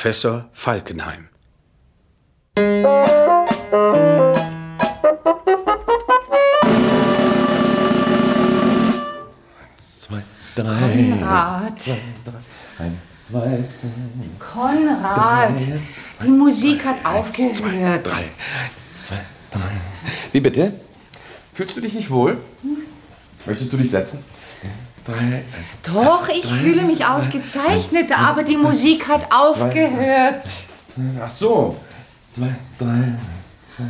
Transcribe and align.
Professor 0.00 0.48
Falkenheim. 0.54 1.28
Zwei, 9.76 10.22
drei. 10.54 11.10
Konrad. 11.10 11.78
Zwei, 11.78 11.98
drei. 12.24 12.82
Eins, 12.82 12.96
zwei. 13.28 13.64
Konrad, 14.38 15.60
die 16.24 16.28
Musik 16.30 16.82
hat 16.86 17.04
aufgehört. 17.04 18.06
Drei. 18.06 18.12
Eins, 18.12 19.06
zwei, 19.06 19.20
drei. 19.50 19.72
Wie 20.32 20.40
bitte? 20.40 20.80
Fühlst 21.52 21.76
du 21.76 21.82
dich 21.82 21.92
nicht 21.92 22.08
wohl? 22.08 22.38
Möchtest 23.44 23.70
du 23.70 23.76
dich 23.76 23.90
setzen? 23.90 24.24
Drei. 25.10 25.18
Eins, 25.18 25.44
Doch, 25.82 26.28
ich 26.28 26.46
fühle 26.46 26.82
mich 26.82 27.04
ausgezeichnet, 27.04 28.16
aber 28.18 28.42
die 28.42 28.56
Musik 28.56 29.08
hat 29.08 29.30
aufgehört. 29.32 30.44
Ach 31.24 31.30
so. 31.30 31.76
Zwei, 32.34 32.54
drei. 32.78 33.14
zwei, 33.76 33.84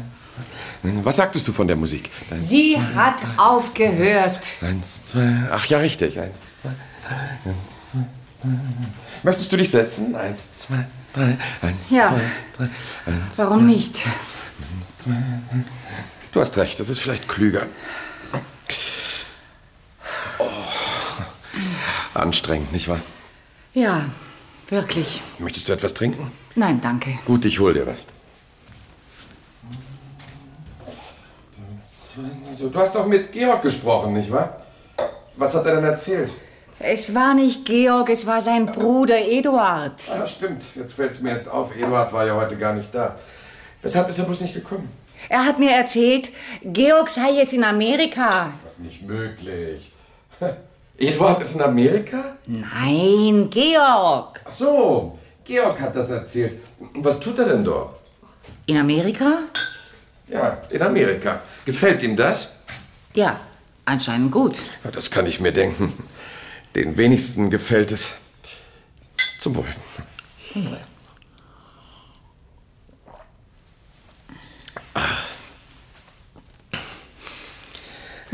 drei. 0.83 1.05
Was 1.05 1.16
sagtest 1.16 1.46
du 1.46 1.52
von 1.52 1.66
der 1.66 1.77
Musik? 1.77 2.10
Eins, 2.30 2.48
Sie 2.48 2.79
hat 2.95 3.16
aufgehört. 3.37 4.41
Eins, 4.62 5.05
zwei. 5.05 5.35
Ach 5.51 5.65
ja, 5.66 5.79
richtig. 5.79 6.18
Eins, 6.18 6.32
zwei, 6.63 6.71
drei. 7.07 7.16
eins, 7.51 7.59
zwei, 7.93 7.98
drei. 8.43 8.59
Möchtest 9.23 9.52
du 9.52 9.57
dich 9.59 9.71
setzen? 9.71 10.15
Eins, 10.15 10.60
zwei, 10.60 10.87
drei. 11.13 11.37
Eins, 11.60 11.91
Ja. 11.91 12.09
zwei, 12.09 12.21
drei. 12.57 12.65
Eins, 13.13 13.37
Warum 13.38 13.66
nicht? 13.66 14.02
Du 16.32 16.41
hast 16.41 16.57
recht, 16.57 16.79
das 16.80 16.88
ist 16.88 17.01
vielleicht 17.01 17.29
klüger. 17.29 17.66
Oh. 20.38 20.45
Anstrengend, 22.15 22.73
nicht 22.73 22.89
wahr? 22.89 23.01
Ja, 23.73 24.07
wirklich. 24.69 25.23
Möchtest 25.39 25.69
du 25.69 25.73
etwas 25.73 25.95
trinken? 25.95 26.33
Nein, 26.55 26.80
danke. 26.80 27.11
Gut, 27.25 27.45
ich 27.45 27.59
hol 27.61 27.75
dir 27.75 27.87
was. 27.87 28.05
Du 32.59 32.79
hast 32.79 32.95
doch 32.95 33.07
mit 33.07 33.33
Georg 33.33 33.63
gesprochen, 33.63 34.13
nicht 34.13 34.31
wahr? 34.31 34.61
Was 35.37 35.55
hat 35.55 35.65
er 35.66 35.77
denn 35.77 35.85
erzählt? 35.85 36.31
Es 36.79 37.15
war 37.15 37.35
nicht 37.35 37.65
Georg, 37.65 38.11
es 38.11 38.27
war 38.27 38.41
sein 38.41 38.66
Bruder 38.66 39.19
Eduard. 39.19 40.01
Ah, 40.11 40.27
stimmt. 40.27 40.63
Jetzt 40.75 40.95
fällt 40.95 41.13
es 41.13 41.21
mir 41.21 41.31
erst 41.31 41.49
auf. 41.49 41.75
Eduard 41.77 42.13
war 42.13 42.27
ja 42.27 42.35
heute 42.35 42.57
gar 42.57 42.75
nicht 42.75 42.95
da. 42.95 43.16
Weshalb 43.83 44.09
ist 44.09 44.19
er 44.19 44.25
bloß 44.25 44.41
nicht 44.43 44.55
gekommen? 44.55 44.91
Er 45.29 45.45
hat 45.45 45.59
mir 45.59 45.71
erzählt, 45.71 46.31
Georg 46.63 47.09
sei 47.09 47.33
jetzt 47.33 47.53
in 47.53 47.65
Amerika. 47.65 48.53
Nicht 48.79 49.03
möglich. 49.03 49.93
Eduard 51.01 51.40
ist 51.40 51.54
in 51.54 51.62
Amerika? 51.62 52.37
Nein, 52.46 53.48
Georg. 53.48 54.40
Ach 54.45 54.52
so, 54.52 55.18
Georg 55.45 55.80
hat 55.80 55.96
das 55.96 56.10
erzählt. 56.10 56.60
Was 56.96 57.18
tut 57.18 57.38
er 57.38 57.46
denn 57.46 57.65
dort? 57.65 57.98
In 58.66 58.76
Amerika? 58.76 59.38
Ja, 60.29 60.59
in 60.68 60.82
Amerika. 60.82 61.40
Gefällt 61.65 62.02
ihm 62.02 62.16
das? 62.16 62.52
Ja, 63.15 63.40
anscheinend 63.87 64.31
gut. 64.31 64.56
Ja, 64.84 64.91
das 64.91 65.10
kann 65.10 65.26
ich 65.26 65.41
mir 65.41 65.53
denken. 65.53 65.92
Den 66.76 66.97
wenigsten 66.98 67.50
gefällt 67.50 67.92
es. 67.92 68.12
Zum 69.38 69.56
Wohl. 69.56 69.64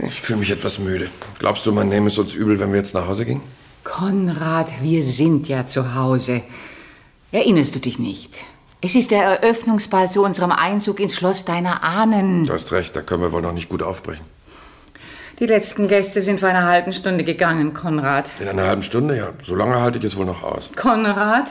Ich 0.07 0.21
fühle 0.21 0.39
mich 0.39 0.51
etwas 0.51 0.79
müde. 0.79 1.09
Glaubst 1.39 1.67
du, 1.67 1.73
man 1.73 1.89
nehme 1.89 2.07
es 2.07 2.19
uns 2.19 2.35
übel, 2.35 2.61
wenn 2.61 2.71
wir 2.71 2.79
jetzt 2.79 2.95
nach 2.95 3.09
Hause 3.09 3.25
gingen? 3.25 3.43
Konrad, 3.83 4.83
wir 4.83 5.03
sind 5.03 5.49
ja 5.49 5.67
zu 5.67 5.95
Hause. 5.95 6.43
Erinnerst 7.33 7.75
du 7.75 7.81
dich 7.81 7.99
nicht? 7.99 8.45
Es 8.81 8.95
ist 8.95 9.11
der 9.11 9.25
Eröffnungsball 9.25 10.11
zu 10.11 10.23
unserem 10.23 10.53
Einzug 10.53 11.01
ins 11.01 11.17
Schloss 11.17 11.45
deiner 11.45 11.83
Ahnen. 11.83 12.47
Du 12.47 12.53
hast 12.53 12.71
recht, 12.73 12.95
da 12.95 13.03
können 13.03 13.23
wir 13.23 13.33
wohl 13.33 13.43
noch 13.43 13.53
nicht 13.53 13.69
gut 13.69 13.83
aufbrechen. 13.83 14.25
Die 15.39 15.47
letzten 15.47 15.89
Gäste 15.89 16.21
sind 16.21 16.41
vor 16.41 16.49
einer 16.49 16.65
halben 16.65 16.93
Stunde 16.93 17.25
gegangen, 17.25 17.75
Konrad. 17.75 18.31
In 18.41 18.49
einer 18.49 18.65
halben 18.65 18.83
Stunde, 18.83 19.17
ja. 19.17 19.33
So 19.43 19.55
lange 19.55 19.81
halte 19.81 19.99
ich 19.99 20.05
es 20.05 20.17
wohl 20.17 20.25
noch 20.25 20.43
aus. 20.43 20.71
Konrad, 20.77 21.49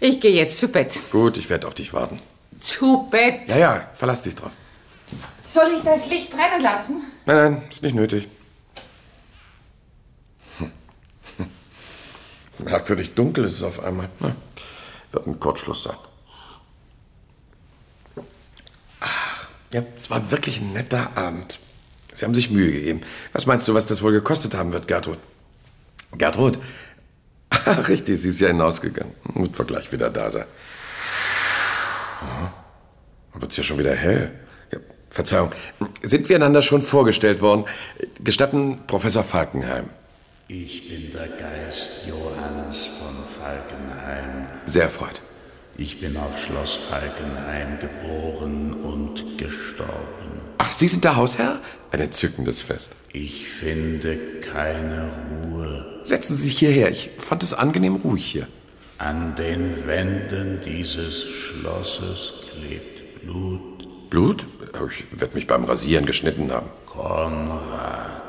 ich 0.00 0.20
gehe 0.20 0.32
jetzt 0.32 0.58
zu 0.58 0.68
Bett. 0.68 0.98
Gut, 1.10 1.36
ich 1.36 1.48
werde 1.48 1.66
auf 1.66 1.74
dich 1.74 1.92
warten. 1.92 2.18
Zu 2.60 3.08
Bett? 3.10 3.40
Ja, 3.48 3.58
ja, 3.58 3.86
verlass 3.94 4.22
dich 4.22 4.36
drauf. 4.36 4.50
Soll 5.46 5.68
ich 5.76 5.82
das 5.82 6.08
Licht 6.10 6.30
brennen 6.30 6.60
lassen? 6.62 7.02
Nein, 7.28 7.36
nein, 7.36 7.62
ist 7.68 7.82
nicht 7.82 7.94
nötig. 7.94 8.26
Hm. 10.56 10.72
Merkwürdig 12.64 13.14
dunkel 13.14 13.44
ist 13.44 13.52
es 13.52 13.62
auf 13.62 13.84
einmal. 13.84 14.08
Na, 14.18 14.34
wird 15.12 15.26
ein 15.26 15.38
Kurzschluss 15.38 15.82
sein. 15.82 15.96
Ach, 19.00 19.50
ja, 19.74 19.84
es 19.94 20.08
war 20.08 20.30
wirklich 20.30 20.62
ein 20.62 20.72
netter 20.72 21.18
Abend. 21.18 21.58
Sie 22.14 22.24
haben 22.24 22.34
sich 22.34 22.48
Mühe 22.48 22.72
gegeben. 22.72 23.02
Was 23.34 23.44
meinst 23.44 23.68
du, 23.68 23.74
was 23.74 23.84
das 23.84 24.00
wohl 24.00 24.12
gekostet 24.12 24.54
haben 24.54 24.72
wird, 24.72 24.88
Gertrud? 24.88 25.18
Gertrud? 26.12 26.58
Ach, 27.50 27.88
richtig, 27.88 28.22
sie 28.22 28.30
ist 28.30 28.40
ja 28.40 28.48
hinausgegangen. 28.48 29.12
Wird 29.34 29.58
wir 29.58 29.66
gleich 29.66 29.92
wieder 29.92 30.08
da 30.08 30.30
sein. 30.30 30.46
Dann 33.34 33.42
wird's 33.42 33.58
ja 33.58 33.62
schon 33.62 33.78
wieder 33.78 33.94
hell. 33.94 34.47
Verzeihung. 35.10 35.50
Sind 36.02 36.28
wir 36.28 36.36
einander 36.36 36.62
schon 36.62 36.82
vorgestellt 36.82 37.40
worden? 37.40 37.64
Gestatten 38.22 38.80
Professor 38.86 39.24
Falkenheim. 39.24 39.90
Ich 40.48 40.88
bin 40.88 41.10
der 41.10 41.28
Geist 41.28 42.06
Johanns 42.06 42.86
von 42.98 43.16
Falkenheim. 43.38 44.46
Sehr 44.66 44.84
erfreut. 44.84 45.20
Ich 45.76 46.00
bin 46.00 46.16
auf 46.16 46.42
Schloss 46.42 46.76
Falkenheim 46.90 47.78
geboren 47.78 48.72
und 48.82 49.38
gestorben. 49.38 50.40
Ach, 50.58 50.72
Sie 50.72 50.88
sind 50.88 51.04
der 51.04 51.16
Hausherr? 51.16 51.60
Ein 51.92 52.00
entzückendes 52.00 52.60
Fest. 52.62 52.90
Ich 53.12 53.48
finde 53.48 54.18
keine 54.40 55.10
Ruhe. 55.30 56.02
Setzen 56.04 56.34
Sie 56.34 56.44
sich 56.44 56.58
hierher. 56.58 56.90
Ich 56.90 57.10
fand 57.18 57.42
es 57.42 57.54
angenehm 57.54 57.96
ruhig 57.96 58.24
hier. 58.24 58.48
An 58.98 59.34
den 59.36 59.86
Wänden 59.86 60.60
dieses 60.60 61.22
Schlosses 61.22 62.32
klebt 62.50 63.22
Blut. 63.22 63.77
Blut? 64.10 64.46
Ich 64.90 65.20
werde 65.20 65.34
mich 65.34 65.46
beim 65.46 65.64
Rasieren 65.64 66.06
geschnitten 66.06 66.52
haben. 66.52 66.66
Konrad. 66.86 68.22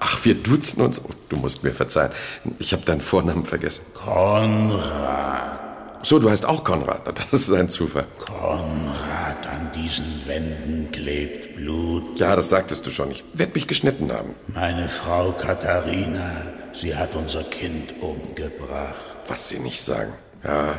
Ach, 0.00 0.24
wir 0.24 0.34
duzen 0.34 0.82
uns. 0.82 1.02
Oh, 1.04 1.10
du 1.28 1.36
musst 1.36 1.64
mir 1.64 1.72
verzeihen. 1.72 2.12
Ich 2.58 2.72
habe 2.72 2.84
deinen 2.84 3.00
Vornamen 3.00 3.44
vergessen. 3.44 3.86
Konrad. 3.94 5.60
So, 6.02 6.18
du 6.18 6.28
heißt 6.28 6.44
auch 6.44 6.62
Konrad. 6.64 7.18
Das 7.18 7.32
ist 7.32 7.52
ein 7.52 7.70
Zufall. 7.70 8.06
Konrad, 8.18 9.46
an 9.50 9.70
diesen 9.74 10.22
Wänden 10.26 10.90
klebt 10.92 11.56
Blut. 11.56 12.18
Ja, 12.18 12.36
das 12.36 12.50
sagtest 12.50 12.84
du 12.86 12.90
schon. 12.90 13.10
Ich 13.10 13.24
werde 13.32 13.52
mich 13.54 13.66
geschnitten 13.66 14.12
haben. 14.12 14.34
Meine 14.48 14.90
Frau 14.90 15.32
Katharina, 15.32 16.42
sie 16.74 16.94
hat 16.94 17.14
unser 17.14 17.44
Kind 17.44 17.94
umgebracht. 18.02 18.94
Was 19.26 19.48
Sie 19.48 19.58
nicht 19.58 19.80
sagen. 19.80 20.12
Ja, 20.44 20.74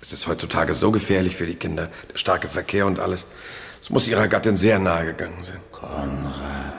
es 0.00 0.12
ist 0.12 0.28
heutzutage 0.28 0.74
so 0.74 0.92
gefährlich 0.92 1.34
für 1.34 1.46
die 1.46 1.56
Kinder. 1.56 1.90
Der 2.12 2.18
starke 2.18 2.46
Verkehr 2.46 2.86
und 2.86 3.00
alles. 3.00 3.26
Es 3.82 3.90
muss 3.90 4.06
Ihrer 4.06 4.28
Gattin 4.28 4.56
sehr 4.56 4.78
nahe 4.78 5.06
gegangen 5.06 5.42
sein. 5.42 5.58
Konrad, 5.72 6.72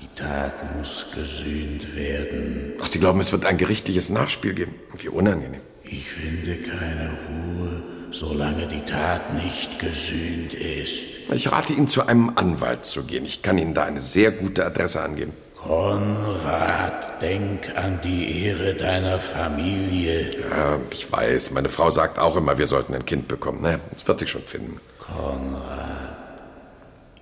die 0.00 0.08
Tat 0.18 0.78
muss 0.78 1.04
gesühnt 1.14 1.94
werden. 1.94 2.72
Ach, 2.80 2.86
Sie 2.86 2.98
glauben, 2.98 3.20
es 3.20 3.32
wird 3.32 3.44
ein 3.44 3.58
gerichtliches 3.58 4.08
Nachspiel 4.08 4.54
geben? 4.54 4.74
Wie 4.96 5.10
unangenehm. 5.10 5.60
Ich 5.84 6.08
finde 6.08 6.56
keine 6.56 7.10
Ruhe, 7.28 7.82
solange 8.12 8.66
die 8.66 8.80
Tat 8.80 9.34
nicht 9.34 9.78
gesühnt 9.78 10.54
ist. 10.54 10.94
Ich 11.34 11.52
rate 11.52 11.74
Ihnen, 11.74 11.86
zu 11.86 12.06
einem 12.06 12.32
Anwalt 12.34 12.86
zu 12.86 13.04
gehen. 13.04 13.26
Ich 13.26 13.42
kann 13.42 13.58
Ihnen 13.58 13.74
da 13.74 13.84
eine 13.84 14.00
sehr 14.00 14.30
gute 14.30 14.64
Adresse 14.64 15.02
angeben. 15.02 15.34
Konrad, 15.54 17.20
denk 17.20 17.76
an 17.76 18.00
die 18.02 18.46
Ehre 18.46 18.72
deiner 18.74 19.20
Familie. 19.20 20.30
Ja, 20.50 20.78
ich 20.90 21.12
weiß, 21.12 21.50
meine 21.50 21.68
Frau 21.68 21.90
sagt 21.90 22.18
auch 22.18 22.36
immer, 22.36 22.56
wir 22.56 22.66
sollten 22.66 22.94
ein 22.94 23.04
Kind 23.04 23.28
bekommen. 23.28 23.60
Naja, 23.60 23.80
das 23.92 24.08
wird 24.08 24.18
sich 24.18 24.30
schon 24.30 24.42
finden. 24.42 24.80
Konrad, 24.98 26.01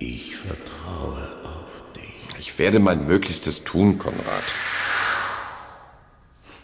ich 0.01 0.35
vertraue 0.35 1.27
auf 1.43 1.93
dich. 1.95 2.39
Ich 2.39 2.57
werde 2.57 2.79
mein 2.79 3.05
Möglichstes 3.05 3.63
tun, 3.63 3.99
Konrad. 3.99 4.43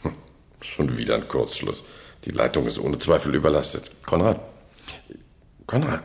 Hm, 0.01 0.13
Schon 0.61 0.97
wieder 0.97 1.15
ein 1.15 1.27
Kurzschluss. 1.27 1.83
Die 2.25 2.31
Leitung 2.31 2.65
ist 2.67 2.79
ohne 2.79 2.97
Zweifel 2.97 3.35
überlastet. 3.35 3.91
Konrad? 4.05 4.39
Konrad, 5.67 6.01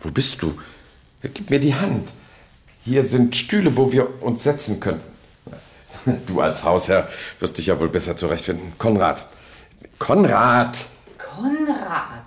wo 0.00 0.10
bist 0.10 0.40
du? 0.40 0.58
Gib 1.22 1.50
mir 1.50 1.60
die 1.60 1.74
Hand. 1.74 2.10
Hier 2.82 3.04
sind 3.04 3.36
Stühle, 3.36 3.76
wo 3.76 3.92
wir 3.92 4.22
uns 4.22 4.42
setzen 4.42 4.80
können. 4.80 5.00
Du 6.26 6.40
als 6.40 6.64
Hausherr 6.64 7.08
wirst 7.40 7.56
dich 7.58 7.66
ja 7.66 7.78
wohl 7.80 7.88
besser 7.88 8.16
zurechtfinden. 8.16 8.74
Konrad. 8.78 9.26
Konrad! 9.98 10.76
Konrad, 11.18 12.26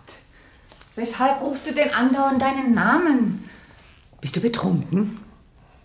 weshalb 0.96 1.42
rufst 1.42 1.68
du 1.68 1.74
denn 1.74 1.94
andauernd 1.94 2.42
deinen 2.42 2.74
Namen? 2.74 3.48
Bist 4.28 4.36
du 4.36 4.42
betrunken? 4.42 5.20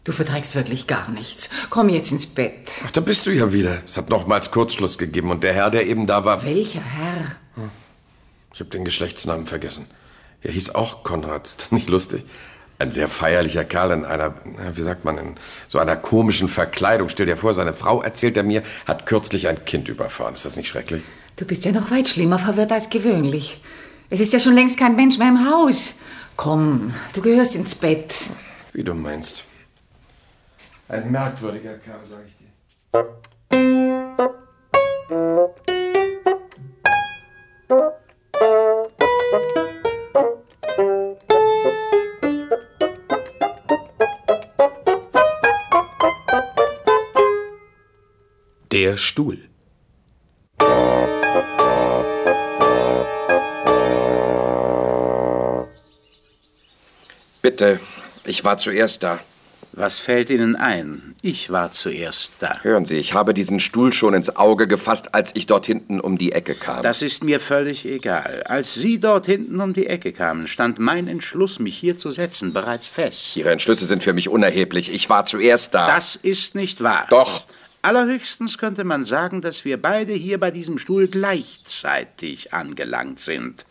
Du 0.02 0.10
verträgst 0.10 0.56
wirklich 0.56 0.88
gar 0.88 1.08
nichts. 1.12 1.48
Komm 1.70 1.88
jetzt 1.88 2.10
ins 2.10 2.26
Bett. 2.26 2.72
Ach, 2.84 2.90
da 2.90 3.00
bist 3.00 3.24
du 3.24 3.30
ja 3.30 3.52
wieder. 3.52 3.80
Es 3.86 3.96
hat 3.96 4.10
nochmals 4.10 4.50
Kurzschluss 4.50 4.98
gegeben 4.98 5.30
und 5.30 5.44
der 5.44 5.52
Herr, 5.52 5.70
der 5.70 5.86
eben 5.86 6.08
da 6.08 6.24
war. 6.24 6.42
Welcher 6.42 6.80
Herr? 6.80 7.36
Ich 8.52 8.58
habe 8.58 8.68
den 8.70 8.84
Geschlechtsnamen 8.84 9.46
vergessen. 9.46 9.86
Er 10.42 10.50
hieß 10.50 10.74
auch 10.74 11.04
Konrad. 11.04 11.46
Ist 11.46 11.60
das 11.62 11.70
nicht 11.70 11.88
lustig? 11.88 12.24
Ein 12.80 12.90
sehr 12.90 13.06
feierlicher 13.06 13.64
Kerl 13.64 13.92
in 13.92 14.04
einer, 14.04 14.34
wie 14.74 14.82
sagt 14.82 15.04
man, 15.04 15.18
in 15.18 15.36
so 15.68 15.78
einer 15.78 15.94
komischen 15.94 16.48
Verkleidung. 16.48 17.10
Stell 17.10 17.26
dir 17.26 17.36
vor, 17.36 17.54
seine 17.54 17.72
Frau, 17.72 18.02
erzählt 18.02 18.36
er 18.36 18.42
mir, 18.42 18.64
hat 18.88 19.06
kürzlich 19.06 19.46
ein 19.46 19.64
Kind 19.64 19.88
überfahren. 19.88 20.34
Ist 20.34 20.44
das 20.44 20.56
nicht 20.56 20.66
schrecklich? 20.66 21.04
Du 21.36 21.44
bist 21.44 21.64
ja 21.64 21.70
noch 21.70 21.92
weit 21.92 22.08
schlimmer 22.08 22.40
verwirrt 22.40 22.72
als 22.72 22.90
gewöhnlich. 22.90 23.60
Es 24.10 24.18
ist 24.18 24.32
ja 24.32 24.40
schon 24.40 24.54
längst 24.54 24.78
kein 24.78 24.96
Mensch 24.96 25.16
mehr 25.16 25.28
im 25.28 25.48
Haus. 25.48 26.00
Komm, 26.42 26.92
du 27.14 27.22
gehörst 27.22 27.54
ins 27.54 27.76
Bett. 27.76 28.12
Wie 28.72 28.82
du 28.82 28.94
meinst. 28.94 29.44
Ein 30.88 31.12
merkwürdiger 31.12 31.78
Kerl, 31.78 32.00
sag 32.04 32.26
ich 32.26 32.36
dir. 32.36 32.48
Der 48.72 48.96
Stuhl. 48.96 49.51
Bitte, 57.42 57.80
ich 58.24 58.44
war 58.44 58.56
zuerst 58.56 59.02
da. 59.02 59.18
Was 59.72 59.98
fällt 59.98 60.30
Ihnen 60.30 60.54
ein? 60.54 61.16
Ich 61.22 61.50
war 61.50 61.72
zuerst 61.72 62.34
da. 62.38 62.60
Hören 62.62 62.86
Sie, 62.86 62.98
ich 62.98 63.14
habe 63.14 63.34
diesen 63.34 63.58
Stuhl 63.58 63.92
schon 63.92 64.14
ins 64.14 64.36
Auge 64.36 64.68
gefasst, 64.68 65.14
als 65.14 65.32
ich 65.34 65.46
dort 65.46 65.66
hinten 65.66 65.98
um 65.98 66.18
die 66.18 66.30
Ecke 66.32 66.54
kam. 66.54 66.82
Das 66.82 67.02
ist 67.02 67.24
mir 67.24 67.40
völlig 67.40 67.84
egal. 67.84 68.44
Als 68.44 68.74
Sie 68.74 69.00
dort 69.00 69.26
hinten 69.26 69.60
um 69.60 69.72
die 69.72 69.88
Ecke 69.88 70.12
kamen, 70.12 70.46
stand 70.46 70.78
mein 70.78 71.08
Entschluss, 71.08 71.58
mich 71.58 71.76
hier 71.76 71.98
zu 71.98 72.12
setzen, 72.12 72.52
bereits 72.52 72.86
fest. 72.86 73.36
Ihre 73.36 73.50
Entschlüsse 73.50 73.86
sind 73.86 74.04
für 74.04 74.12
mich 74.12 74.28
unerheblich. 74.28 74.92
Ich 74.92 75.10
war 75.10 75.26
zuerst 75.26 75.74
da. 75.74 75.88
Das 75.88 76.14
ist 76.14 76.54
nicht 76.54 76.82
wahr. 76.82 77.06
Doch. 77.10 77.42
Allerhöchstens 77.80 78.58
könnte 78.58 78.84
man 78.84 79.04
sagen, 79.04 79.40
dass 79.40 79.64
wir 79.64 79.82
beide 79.82 80.12
hier 80.12 80.38
bei 80.38 80.52
diesem 80.52 80.78
Stuhl 80.78 81.08
gleichzeitig 81.08 82.54
angelangt 82.54 83.18
sind. 83.18 83.64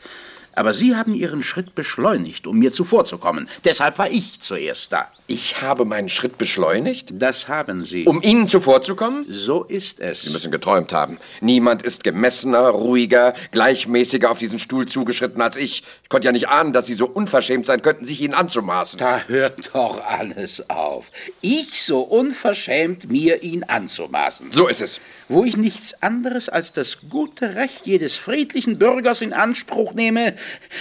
Aber 0.53 0.73
Sie 0.73 0.95
haben 0.95 1.13
Ihren 1.13 1.43
Schritt 1.43 1.75
beschleunigt, 1.75 2.45
um 2.47 2.59
mir 2.59 2.73
zuvorzukommen. 2.73 3.47
Deshalb 3.63 3.97
war 3.97 4.09
ich 4.09 4.39
zuerst 4.41 4.91
da. 4.91 5.07
Ich 5.27 5.61
habe 5.61 5.85
meinen 5.85 6.09
Schritt 6.09 6.37
beschleunigt, 6.37 7.09
Das 7.13 7.47
haben 7.47 7.85
Sie. 7.85 8.03
um 8.05 8.21
Ihnen 8.21 8.47
zuvorzukommen? 8.47 9.25
so 9.29 9.63
ist 9.63 9.99
es. 10.01 10.23
Sie 10.23 10.31
müssen 10.31 10.51
geträumt 10.51 10.91
haben. 10.91 11.19
Niemand 11.39 11.83
ist 11.83 12.03
gemessener, 12.03 12.67
ruhiger, 12.67 13.33
gleichmäßiger 13.51 14.29
auf 14.29 14.39
diesen 14.39 14.59
Stuhl 14.59 14.87
zugeschritten 14.87 15.41
als 15.41 15.55
ich. 15.55 15.83
Ich 16.03 16.09
konnte 16.09 16.25
ja 16.25 16.31
nicht 16.33 16.49
ahnen, 16.49 16.73
dass 16.73 16.85
Sie 16.87 16.93
so 16.93 17.05
unverschämt 17.07 17.65
sein 17.65 17.81
könnten, 17.81 18.03
sich 18.03 18.19
ihn 18.21 18.33
anzumaßen. 18.33 18.99
Da 18.99 19.21
hört 19.27 19.69
doch 19.73 20.05
alles 20.05 20.69
auf. 20.69 21.11
Ich 21.39 21.81
so 21.81 22.01
unverschämt, 22.01 23.09
mir 23.09 23.41
ihn 23.43 23.63
anzumaßen. 23.63 24.51
So 24.51 24.67
ist 24.67 24.81
es. 24.81 24.99
Wo 25.29 25.45
ich 25.45 25.55
nichts 25.55 26.03
anderes 26.03 26.49
als 26.49 26.73
das 26.73 26.97
gute 27.09 27.55
Recht 27.55 27.85
jedes 27.85 28.15
friedlichen 28.17 28.77
Bürgers 28.77 29.21
in 29.21 29.31
Anspruch 29.31 29.93
nehme, 29.93 30.33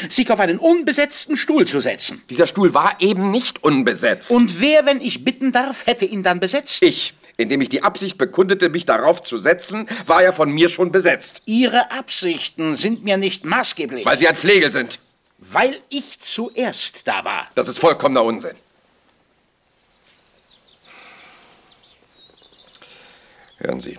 sich 0.09 0.31
auf 0.31 0.41
einen 0.41 0.59
unbesetzten 0.59 1.37
Stuhl 1.37 1.67
zu 1.67 1.81
setzen. 1.81 2.23
Dieser 2.31 2.47
Stuhl 2.47 2.75
war 2.75 2.97
eben 3.01 3.31
nicht 3.31 3.63
unbesetzt. 3.63 4.31
Und 4.31 4.61
wer, 4.61 4.87
wenn 4.87 5.01
ich 5.01 5.25
bitten 5.25 5.53
darf, 5.53 5.87
hätte 5.87 6.05
ihn 6.05 6.23
dann 6.23 6.41
besetzt? 6.41 6.83
ich, 6.83 7.15
indem 7.37 7.61
ich 7.61 7.69
die 7.69 7.83
Absicht 7.83 8.19
bekundete, 8.19 8.69
mich 8.69 8.85
darauf 8.87 9.23
zu 9.23 9.39
setzen, 9.39 9.89
war 10.07 10.23
ja 10.23 10.33
von 10.33 10.51
mir 10.51 10.69
schon 10.69 10.93
besetzt. 10.93 11.43
Ihre 11.47 11.91
Absichten 11.91 12.77
sind 12.77 13.03
mir 13.05 13.17
nicht 13.17 13.45
maßgeblich, 13.45 14.05
Weil 14.05 14.19
Sie 14.19 14.29
ein 14.29 14.37
Flegel 14.37 14.73
sind. 14.73 14.99
weil 15.39 15.79
ich 15.89 16.21
zuerst 16.21 17.07
da 17.07 17.25
war. 17.25 17.49
Das 17.55 17.69
ist 17.69 17.79
vollkommener 17.79 18.25
Unsinn. 18.25 18.57
Hören 23.59 23.81
Sie, 23.81 23.99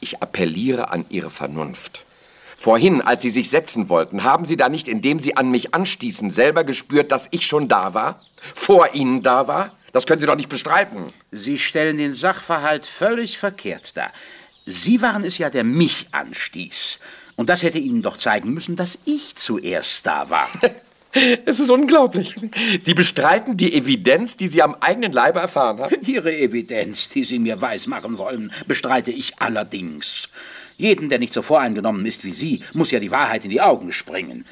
ich 0.00 0.22
appelliere 0.22 0.90
an 0.90 1.04
Ihre 1.10 1.30
Vernunft. 1.30 2.04
Vorhin, 2.64 3.02
als 3.02 3.20
Sie 3.20 3.28
sich 3.28 3.50
setzen 3.50 3.90
wollten, 3.90 4.24
haben 4.24 4.46
Sie 4.46 4.56
da 4.56 4.70
nicht, 4.70 4.88
indem 4.88 5.20
Sie 5.20 5.36
an 5.36 5.50
mich 5.50 5.74
anstießen, 5.74 6.30
selber 6.30 6.64
gespürt, 6.64 7.12
dass 7.12 7.28
ich 7.30 7.46
schon 7.46 7.68
da 7.68 7.92
war? 7.92 8.22
Vor 8.54 8.94
Ihnen 8.94 9.22
da 9.22 9.46
war? 9.46 9.76
Das 9.92 10.06
können 10.06 10.18
Sie 10.18 10.26
doch 10.26 10.34
nicht 10.34 10.48
bestreiten. 10.48 11.12
Sie 11.30 11.58
stellen 11.58 11.98
den 11.98 12.14
Sachverhalt 12.14 12.86
völlig 12.86 13.36
verkehrt 13.36 13.94
dar. 13.98 14.10
Sie 14.64 15.02
waren 15.02 15.24
es 15.24 15.36
ja, 15.36 15.50
der 15.50 15.62
mich 15.62 16.06
anstieß. 16.12 17.00
Und 17.36 17.50
das 17.50 17.62
hätte 17.62 17.76
Ihnen 17.76 18.00
doch 18.00 18.16
zeigen 18.16 18.54
müssen, 18.54 18.76
dass 18.76 18.98
ich 19.04 19.36
zuerst 19.36 20.06
da 20.06 20.30
war. 20.30 20.48
Es 21.46 21.60
ist 21.60 21.70
unglaublich. 21.70 22.34
Sie 22.80 22.92
bestreiten 22.92 23.56
die 23.56 23.72
Evidenz, 23.72 24.36
die 24.36 24.48
Sie 24.48 24.62
am 24.62 24.74
eigenen 24.80 25.12
Leibe 25.12 25.38
erfahren 25.38 25.78
haben. 25.78 25.94
Ihre 26.04 26.36
Evidenz, 26.36 27.08
die 27.08 27.22
Sie 27.22 27.38
mir 27.38 27.60
weismachen 27.60 28.18
wollen, 28.18 28.50
bestreite 28.66 29.12
ich 29.12 29.40
allerdings. 29.40 30.28
Jeden, 30.76 31.08
der 31.08 31.18
nicht 31.18 31.32
so 31.32 31.42
voreingenommen 31.42 32.04
ist 32.06 32.24
wie 32.24 32.32
Sie, 32.32 32.60
muss 32.72 32.90
ja 32.90 33.00
die 33.00 33.10
Wahrheit 33.10 33.44
in 33.44 33.50
die 33.50 33.60
Augen 33.60 33.92
springen. 33.92 34.44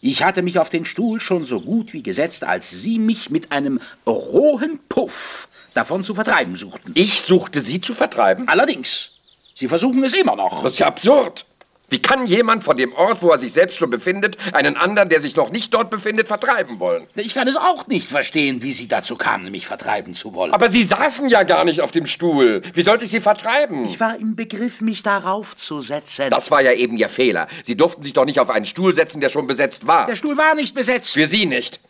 Ich 0.00 0.22
hatte 0.22 0.42
mich 0.42 0.58
auf 0.58 0.70
den 0.70 0.84
Stuhl 0.84 1.20
schon 1.20 1.44
so 1.44 1.60
gut 1.60 1.92
wie 1.92 2.02
gesetzt, 2.02 2.44
als 2.44 2.70
Sie 2.70 2.98
mich 2.98 3.30
mit 3.30 3.52
einem 3.52 3.80
rohen 4.06 4.80
Puff 4.88 5.48
davon 5.74 6.04
zu 6.04 6.14
vertreiben 6.14 6.56
suchten. 6.56 6.92
Ich 6.94 7.20
suchte 7.20 7.60
Sie 7.60 7.80
zu 7.80 7.92
vertreiben. 7.92 8.48
Allerdings, 8.48 9.12
Sie 9.54 9.68
versuchen 9.68 10.02
es 10.02 10.14
immer 10.14 10.36
noch. 10.36 10.62
Das 10.62 10.72
ist 10.72 10.78
ja 10.78 10.86
absurd. 10.86 11.44
Wie 11.90 12.00
kann 12.00 12.24
jemand 12.24 12.62
von 12.62 12.76
dem 12.76 12.92
Ort, 12.92 13.20
wo 13.20 13.30
er 13.30 13.38
sich 13.38 13.52
selbst 13.52 13.76
schon 13.76 13.90
befindet, 13.90 14.36
einen 14.54 14.76
anderen, 14.76 15.08
der 15.08 15.20
sich 15.20 15.34
noch 15.34 15.50
nicht 15.50 15.74
dort 15.74 15.90
befindet, 15.90 16.28
vertreiben 16.28 16.78
wollen? 16.78 17.08
Ich 17.16 17.34
kann 17.34 17.48
es 17.48 17.56
auch 17.56 17.88
nicht 17.88 18.08
verstehen, 18.08 18.62
wie 18.62 18.70
Sie 18.70 18.86
dazu 18.86 19.16
kamen, 19.16 19.50
mich 19.50 19.66
vertreiben 19.66 20.14
zu 20.14 20.32
wollen. 20.32 20.52
Aber 20.52 20.68
Sie 20.68 20.84
saßen 20.84 21.28
ja 21.28 21.42
gar 21.42 21.64
nicht 21.64 21.80
auf 21.80 21.90
dem 21.90 22.06
Stuhl. 22.06 22.62
Wie 22.74 22.82
sollte 22.82 23.04
ich 23.04 23.10
Sie 23.10 23.20
vertreiben? 23.20 23.84
ich 23.84 23.98
war 23.98 24.16
im 24.16 24.36
Begriff, 24.36 24.80
mich 24.80 25.02
darauf 25.02 25.56
zu 25.56 25.80
setzen. 25.80 26.30
das 26.30 26.52
war 26.52 26.62
ja 26.62 26.72
eben 26.72 26.96
Ihr 26.96 27.08
Fehler. 27.08 27.48
Sie 27.64 27.76
durften 27.76 28.04
sich 28.04 28.12
doch 28.12 28.24
nicht 28.24 28.38
auf 28.38 28.50
einen 28.50 28.66
Stuhl 28.66 28.94
setzen, 28.94 29.20
der 29.20 29.28
schon 29.28 29.48
besetzt 29.48 29.88
war. 29.88 30.06
Der 30.06 30.16
Stuhl 30.16 30.36
war 30.36 30.54
nicht 30.54 30.74
besetzt. 30.74 31.12
Für 31.14 31.26
Sie 31.26 31.46
nicht. 31.46 31.80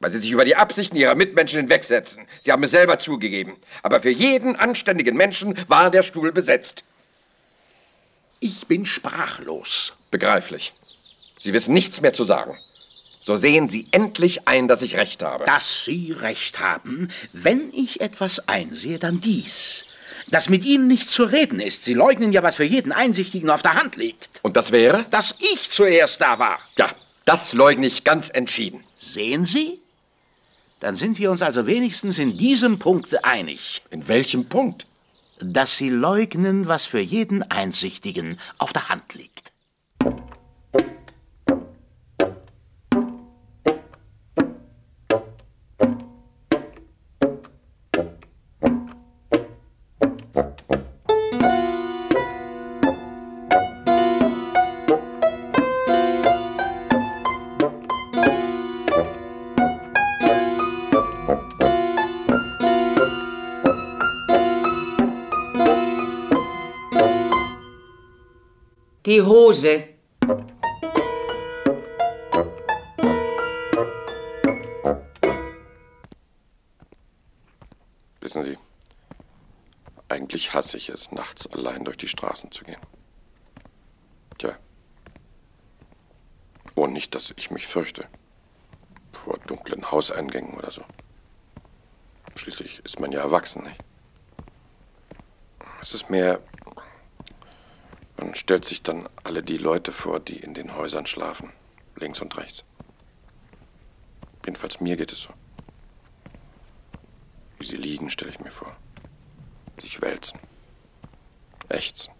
Weil 0.00 0.10
Sie 0.10 0.18
sich 0.18 0.30
über 0.30 0.46
die 0.46 0.56
Absichten 0.56 0.96
Ihrer 0.96 1.14
Mitmenschen 1.16 1.60
hinwegsetzen. 1.60 2.26
Sie 2.40 2.50
haben 2.50 2.62
es 2.62 2.70
selber 2.70 2.98
zugegeben. 2.98 3.56
Aber 3.82 4.00
für 4.00 4.10
jeden 4.10 4.56
anständigen 4.56 5.16
Menschen 5.16 5.58
war 5.68 5.90
der 5.90 6.02
Stuhl 6.02 6.32
besetzt. 6.32 6.84
Ich 8.40 8.66
bin 8.66 8.86
sprachlos. 8.86 9.94
Begreiflich. 10.10 10.72
Sie 11.38 11.52
wissen 11.52 11.74
nichts 11.74 12.00
mehr 12.00 12.12
zu 12.12 12.24
sagen. 12.24 12.58
So 13.20 13.36
sehen 13.36 13.66
Sie 13.66 13.88
endlich 13.90 14.46
ein, 14.46 14.68
dass 14.68 14.82
ich 14.82 14.96
recht 14.96 15.22
habe. 15.22 15.44
Dass 15.44 15.84
Sie 15.84 16.12
recht 16.12 16.60
haben, 16.60 17.08
wenn 17.32 17.72
ich 17.72 18.00
etwas 18.00 18.48
einsehe, 18.48 18.98
dann 18.98 19.20
dies. 19.20 19.84
Dass 20.28 20.48
mit 20.48 20.64
Ihnen 20.64 20.86
nicht 20.86 21.08
zu 21.08 21.24
reden 21.24 21.60
ist. 21.60 21.84
Sie 21.84 21.94
leugnen 21.94 22.32
ja, 22.32 22.42
was 22.42 22.56
für 22.56 22.64
jeden 22.64 22.92
Einsichtigen 22.92 23.50
auf 23.50 23.62
der 23.62 23.74
Hand 23.74 23.96
liegt. 23.96 24.40
Und 24.42 24.56
das 24.56 24.72
wäre? 24.72 25.04
Dass 25.10 25.34
ich 25.52 25.70
zuerst 25.70 26.20
da 26.20 26.38
war. 26.38 26.60
Ja, 26.76 26.88
das 27.24 27.52
leugne 27.52 27.86
ich 27.86 28.04
ganz 28.04 28.30
entschieden. 28.30 28.84
Sehen 28.96 29.44
Sie? 29.44 29.78
Dann 30.80 30.94
sind 30.94 31.18
wir 31.18 31.30
uns 31.30 31.42
also 31.42 31.66
wenigstens 31.66 32.18
in 32.18 32.36
diesem 32.36 32.78
Punkt 32.78 33.24
einig. 33.24 33.82
In 33.90 34.06
welchem 34.06 34.48
Punkt? 34.48 34.86
Dass 35.40 35.76
Sie 35.76 35.88
leugnen, 35.88 36.68
was 36.68 36.86
für 36.86 37.00
jeden 37.00 37.42
Einsichtigen 37.42 38.38
auf 38.58 38.72
der 38.72 38.88
Hand 38.88 39.14
liegt. 39.14 39.52
Die 69.18 69.24
Hose. 69.24 69.88
Wissen 78.20 78.44
Sie, 78.44 78.56
eigentlich 80.08 80.54
hasse 80.54 80.76
ich 80.76 80.88
es, 80.90 81.10
nachts 81.10 81.48
allein 81.48 81.84
durch 81.84 81.96
die 81.96 82.06
Straßen 82.06 82.52
zu 82.52 82.62
gehen. 82.62 82.80
Tja. 84.38 84.56
Und 86.76 86.92
nicht, 86.92 87.12
dass 87.16 87.34
ich 87.36 87.50
mich 87.50 87.66
fürchte. 87.66 88.06
Vor 89.12 89.38
dunklen 89.48 89.90
Hauseingängen 89.90 90.56
oder 90.56 90.70
so. 90.70 90.84
Schließlich 92.36 92.84
ist 92.84 93.00
man 93.00 93.10
ja 93.10 93.22
erwachsen, 93.22 93.64
nicht? 93.64 93.80
Es 95.82 95.92
ist 95.92 96.08
mehr. 96.08 96.38
Stellt 98.38 98.64
sich 98.64 98.82
dann 98.82 99.08
alle 99.24 99.42
die 99.42 99.58
Leute 99.58 99.90
vor, 99.90 100.20
die 100.20 100.36
in 100.36 100.54
den 100.54 100.76
Häusern 100.76 101.06
schlafen. 101.06 101.52
links 101.96 102.20
und 102.20 102.36
rechts. 102.36 102.62
Jedenfalls 104.44 104.80
mir 104.80 104.96
geht 104.96 105.12
es 105.12 105.22
so. 105.22 105.30
Wie 107.58 107.66
sie 107.66 107.76
liegen, 107.76 108.12
stelle 108.12 108.30
ich 108.30 108.38
mir 108.38 108.52
vor. 108.52 108.76
Sich 109.78 110.00
wälzen. 110.00 110.38
Ächzen. 111.68 112.14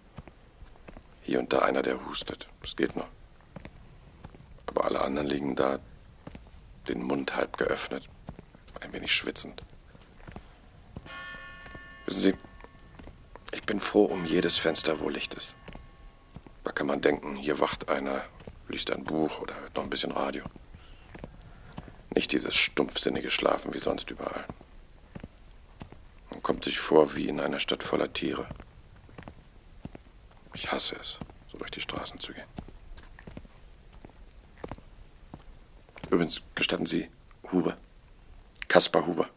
Hier 1.23 1.39
und 1.39 1.53
da 1.53 1.61
einer, 1.61 1.83
der 1.83 2.05
hustet. 2.05 2.49
Das 2.63 2.75
geht 2.75 2.97
noch. 2.97 3.09
Aber 4.67 4.87
alle 4.87 5.01
anderen 5.03 5.29
liegen 5.29 5.55
da, 5.55 5.79
den 6.89 7.05
Mund 7.05 7.37
halb 7.37 7.57
geöffnet, 7.59 8.09
ein 8.81 8.93
wenig 8.93 9.15
schwitzend. 9.15 9.63
Wissen 12.07 12.21
Sie, 12.21 12.35
ich 13.53 13.63
bin 13.63 13.79
froh 13.79 14.07
um 14.07 14.25
jedes 14.27 14.59
Fenster, 14.59 14.99
wo 14.99 15.09
Licht 15.09 15.35
ist. 15.35 15.55
Kann 16.79 16.87
man 16.87 17.01
denken, 17.01 17.35
hier 17.35 17.59
wacht 17.59 17.89
einer, 17.89 18.23
liest 18.69 18.93
ein 18.93 19.03
Buch 19.03 19.41
oder 19.41 19.53
hört 19.57 19.75
noch 19.75 19.83
ein 19.83 19.91
bisschen 19.91 20.13
Radio. 20.13 20.45
Nicht 22.15 22.31
dieses 22.31 22.55
stumpfsinnige 22.55 23.33
Schlafen 23.33 23.75
wie 23.75 23.81
sonst 23.81 24.09
überall. 24.13 24.45
Man 26.31 26.41
kommt 26.41 26.63
sich 26.63 26.79
vor 26.79 27.17
wie 27.17 27.27
in 27.27 27.41
einer 27.41 27.59
Stadt 27.59 27.83
voller 27.83 28.13
Tiere. 28.13 28.47
Ich 30.55 30.71
hasse 30.71 30.95
es, 31.01 31.19
so 31.51 31.59
durch 31.59 31.73
die 31.73 31.81
Straßen 31.81 32.21
zu 32.21 32.33
gehen. 32.33 32.47
Übrigens, 36.11 36.43
gestatten 36.55 36.87
Sie, 36.87 37.11
Huber. 37.51 37.77
Kaspar 38.69 39.05
Huber. 39.05 39.29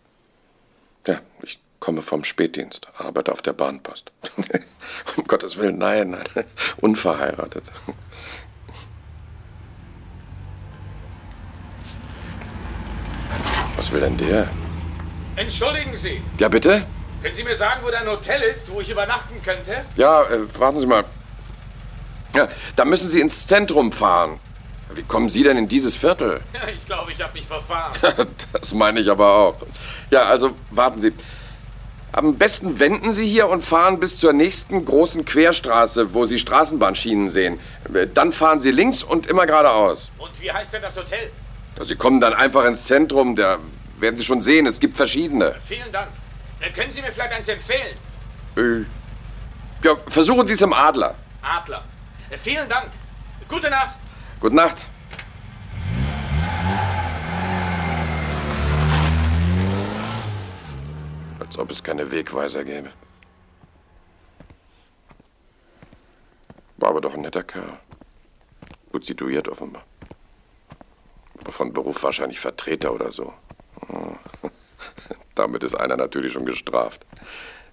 Ja, 1.07 1.19
ich 1.41 1.57
komme 1.81 2.01
vom 2.03 2.23
Spätdienst, 2.23 2.87
arbeite 2.97 3.33
auf 3.33 3.41
der 3.41 3.51
Bahnpost. 3.53 4.13
um 5.17 5.23
Gottes 5.25 5.57
Willen, 5.57 5.77
nein, 5.79 6.11
nein, 6.11 6.45
unverheiratet. 6.77 7.63
Was 13.75 13.91
will 13.91 13.99
denn 14.01 14.15
der? 14.17 14.47
Entschuldigen 15.35 15.97
Sie, 15.97 16.21
Ja, 16.37 16.47
bitte? 16.49 16.85
können 17.21 17.35
Sie 17.35 17.43
mir 17.43 17.55
sagen, 17.55 17.81
wo 17.83 17.89
da 17.89 17.99
ein 17.99 18.07
Hotel 18.07 18.41
ist, 18.41 18.69
wo 18.71 18.79
ich 18.81 18.89
übernachten 18.89 19.41
könnte? 19.43 19.83
Ja, 19.95 20.23
äh, 20.23 20.59
warten 20.59 20.77
Sie 20.77 20.85
mal. 20.85 21.03
Ja, 22.35 22.47
da 22.75 22.85
müssen 22.85 23.09
Sie 23.09 23.19
ins 23.19 23.47
Zentrum 23.47 23.91
fahren. 23.91 24.39
Wie 24.93 25.03
kommen 25.03 25.29
Sie 25.29 25.41
denn 25.43 25.57
in 25.57 25.67
dieses 25.67 25.95
Viertel? 25.95 26.41
Ja, 26.53 26.67
ich 26.75 26.85
glaube, 26.85 27.11
ich 27.11 27.21
habe 27.21 27.33
mich 27.33 27.45
verfahren. 27.47 27.93
Das 28.53 28.73
meine 28.73 28.99
ich 28.99 29.09
aber 29.09 29.33
auch. 29.33 29.55
Ja, 30.11 30.25
also 30.25 30.55
warten 30.69 31.01
Sie. 31.01 31.13
Am 32.13 32.37
besten 32.37 32.79
wenden 32.79 33.13
Sie 33.13 33.25
hier 33.25 33.47
und 33.47 33.63
fahren 33.63 33.99
bis 33.99 34.19
zur 34.19 34.33
nächsten 34.33 34.83
großen 34.83 35.23
Querstraße, 35.23 36.13
wo 36.13 36.25
Sie 36.25 36.39
Straßenbahnschienen 36.39 37.29
sehen. 37.29 37.59
Dann 38.13 38.33
fahren 38.33 38.59
Sie 38.59 38.71
links 38.71 39.01
und 39.01 39.27
immer 39.27 39.45
geradeaus. 39.45 40.11
Und 40.17 40.41
wie 40.41 40.51
heißt 40.51 40.73
denn 40.73 40.81
das 40.81 40.97
Hotel? 40.97 41.31
Sie 41.81 41.95
kommen 41.95 42.19
dann 42.19 42.33
einfach 42.33 42.65
ins 42.65 42.85
Zentrum, 42.85 43.35
da 43.35 43.59
werden 43.97 44.17
Sie 44.17 44.25
schon 44.25 44.41
sehen, 44.41 44.65
es 44.65 44.79
gibt 44.79 44.97
verschiedene. 44.97 45.55
Vielen 45.65 45.89
Dank. 45.91 46.09
Äh, 46.59 46.69
können 46.71 46.91
Sie 46.91 47.01
mir 47.01 47.11
vielleicht 47.11 47.33
eins 47.33 47.47
empfehlen? 47.47 47.97
Äh, 48.57 48.85
ja, 49.83 49.95
versuchen 50.07 50.45
Sie 50.45 50.53
es 50.53 50.61
im 50.61 50.73
Adler. 50.73 51.15
Adler. 51.41 51.83
Äh, 52.29 52.37
vielen 52.37 52.67
Dank. 52.67 52.87
Gute 53.47 53.69
Nacht. 53.69 53.95
Gute 54.39 54.55
Nacht. 54.55 54.85
Als 61.51 61.59
ob 61.59 61.69
es 61.69 61.83
keine 61.83 62.09
Wegweiser 62.11 62.63
gäbe. 62.63 62.91
War 66.77 66.91
aber 66.91 67.01
doch 67.01 67.13
ein 67.13 67.19
netter 67.19 67.43
Kerl. 67.43 67.77
Gut 68.93 69.03
situiert 69.03 69.49
offenbar. 69.49 69.83
Aber 71.41 71.51
von 71.51 71.73
Beruf 71.73 72.01
wahrscheinlich 72.03 72.39
Vertreter 72.39 72.93
oder 72.93 73.11
so. 73.11 73.33
Hm. 73.85 74.17
Damit 75.35 75.63
ist 75.63 75.75
einer 75.75 75.97
natürlich 75.97 76.31
schon 76.31 76.45
gestraft. 76.45 77.05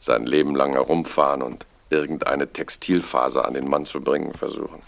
Sein 0.01 0.27
Leben 0.27 0.57
lang 0.57 0.73
herumfahren 0.73 1.43
und 1.43 1.65
irgendeine 1.89 2.53
Textilfaser 2.53 3.45
an 3.45 3.55
den 3.55 3.69
Mann 3.71 3.87
zu 3.87 4.01
bringen 4.01 4.35
versuchen. 4.35 4.83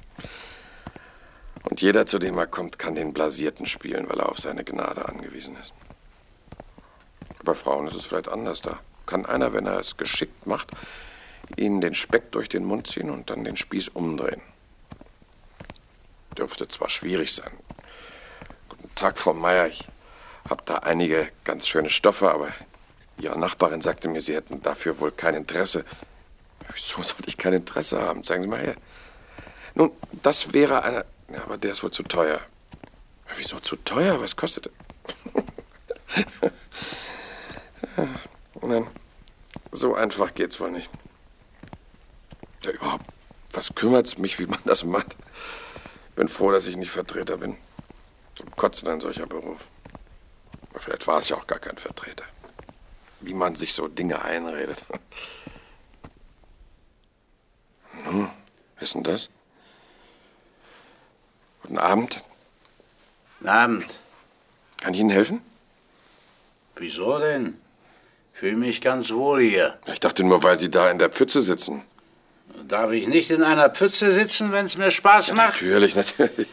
Und 1.63 1.81
jeder, 1.81 2.07
zu 2.07 2.19
dem 2.19 2.37
er 2.39 2.49
kommt, 2.49 2.81
kann 2.81 2.97
den 2.97 3.13
Blasierten 3.13 3.67
spielen, 3.67 4.09
weil 4.09 4.19
er 4.19 4.31
auf 4.31 4.41
seine 4.41 4.65
Gnade 4.65 5.09
angewiesen 5.09 5.57
ist. 5.63 5.75
Bei 7.43 7.55
Frauen 7.55 7.89
ist 7.89 7.97
es 7.97 8.07
vielleicht 8.07 8.29
anders. 8.29 8.61
Da 8.61 8.81
kann 9.07 9.27
einer, 9.27 9.53
wenn 9.53 9.67
er 9.67 9.79
es 9.79 9.97
geschickt 9.97 10.47
macht, 10.47 10.71
ihnen 11.57 11.81
den 11.81 11.95
Speck 11.95 12.33
durch 12.33 12.49
den 12.49 12.65
Mund 12.65 12.87
ziehen 12.87 13.11
und 13.11 13.31
dann 13.31 13.45
den 13.45 13.57
Spieß 13.57 13.89
umdrehen. 13.89 14.43
Dürfte 16.37 16.69
zwar 16.69 16.89
schwierig 16.89 17.35
sein. 17.35 17.51
Guten 18.69 18.95
Tag, 18.95 19.19
Frau 19.19 19.35
Meier. 19.35 19.67
Ich 19.67 19.89
habe 20.49 20.63
da 20.65 20.77
einige 20.77 21.29
ganz 21.45 21.67
schöne 21.67 21.91
Stoffe, 21.91 22.31
aber 22.31 22.49
Ihre 23.19 23.39
Nachbarin 23.39 23.83
sagte 23.83 24.09
mir, 24.09 24.21
Sie 24.21 24.35
hätten 24.35 24.63
dafür 24.63 24.99
wohl 25.01 25.11
kein 25.11 25.35
Interesse. 25.35 25.85
Wieso 26.73 27.03
sollte 27.03 27.29
ich 27.29 27.37
kein 27.37 27.53
Interesse 27.53 28.01
haben? 28.01 28.25
Zeigen 28.25 28.43
Sie 28.43 28.49
mal 28.49 28.61
her. 28.61 28.77
Nun, 29.75 29.93
das 30.23 30.53
wäre 30.53 30.83
einer. 30.83 31.05
Ja, 31.33 31.43
aber 31.45 31.59
der 31.59 31.73
ist 31.73 31.83
wohl 31.83 31.91
zu 31.91 32.03
teuer. 32.03 32.41
Wieso 33.37 33.61
zu 33.61 33.77
teuer? 33.77 34.21
Was 34.21 34.37
kostet 34.37 34.71
er? 35.35 35.43
Nein, 38.63 38.87
so 39.73 39.95
einfach 39.95 40.35
geht's 40.35 40.61
wohl 40.61 40.71
nicht. 40.71 40.91
Ja, 42.63 42.73
überhaupt, 42.73 43.07
was 43.53 43.75
kümmert's 43.75 44.19
mich, 44.19 44.39
wie 44.39 44.47
man 44.47 44.61
das 44.65 44.85
macht? 44.85 45.17
Bin 46.15 46.29
froh, 46.29 46.53
dass 46.53 46.67
ich 46.67 46.77
nicht 46.77 46.91
Vertreter 46.91 47.39
bin. 47.39 47.57
Zum 48.35 48.55
Kotzen 48.57 48.89
ein 48.89 49.01
solcher 49.01 49.27
Beruf. 49.27 49.59
Aber 50.71 50.81
vielleicht 50.81 51.07
war 51.07 51.19
es 51.19 51.29
ja 51.29 51.37
auch 51.37 51.47
gar 51.47 51.59
kein 51.59 51.79
Vertreter. 51.79 52.25
Wie 53.21 53.35
man 53.35 53.57
sich 53.57 53.73
so 53.73 53.89
Dinge 53.89 54.23
einredet. 54.23 54.85
Nun, 58.05 58.31
ist 58.79 58.95
denn 58.95 59.03
das? 59.03 59.31
Guten 61.63 61.79
Abend. 61.79 62.21
Guten 63.39 63.51
Abend. 63.51 63.99
Kann 64.81 64.95
ich 64.95 65.01
Ihnen 65.01 65.11
helfen? 65.11 65.43
Wieso 66.77 67.19
denn? 67.19 67.61
Fühle 68.41 68.57
mich 68.57 68.81
ganz 68.81 69.11
wohl 69.13 69.43
hier. 69.43 69.75
Ich 69.93 70.01
dachte 70.01 70.25
nur, 70.25 70.43
weil 70.43 70.59
Sie 70.59 70.71
da 70.71 70.91
in 70.91 70.99
der 70.99 71.11
Pfütze 71.11 71.43
sitzen. 71.43 71.83
Darf 72.67 72.91
ich 72.91 73.07
nicht 73.07 73.31
in 73.31 73.43
einer 73.43 73.69
Pfütze 73.69 74.11
sitzen, 74.13 74.51
wenn 74.51 74.65
es 74.65 74.79
mir 74.79 74.91
Spaß 74.91 75.35
macht? 75.35 75.61
Natürlich, 75.61 75.95
natürlich. 76.19 76.49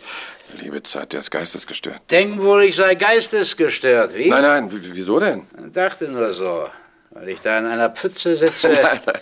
Liebe 0.61 0.83
Zeit, 0.83 1.13
der 1.13 1.21
ist 1.21 1.31
geistesgestört. 1.31 2.01
Denken 2.11 2.43
wohl, 2.43 2.63
ich 2.65 2.75
sei 2.75 2.95
geistesgestört, 2.95 4.15
wie? 4.15 4.29
Nein, 4.29 4.41
nein, 4.41 4.69
wieso 4.69 5.17
denn? 5.21 5.47
Dachte 5.71 6.09
nur 6.09 6.29
so. 6.33 6.67
Weil 7.11 7.29
ich 7.29 7.39
da 7.39 7.57
in 7.59 7.65
einer 7.65 7.89
Pfütze 7.89 8.35
sitze. 8.35 8.67
Nein, 8.81 8.99
nein, 9.05 9.21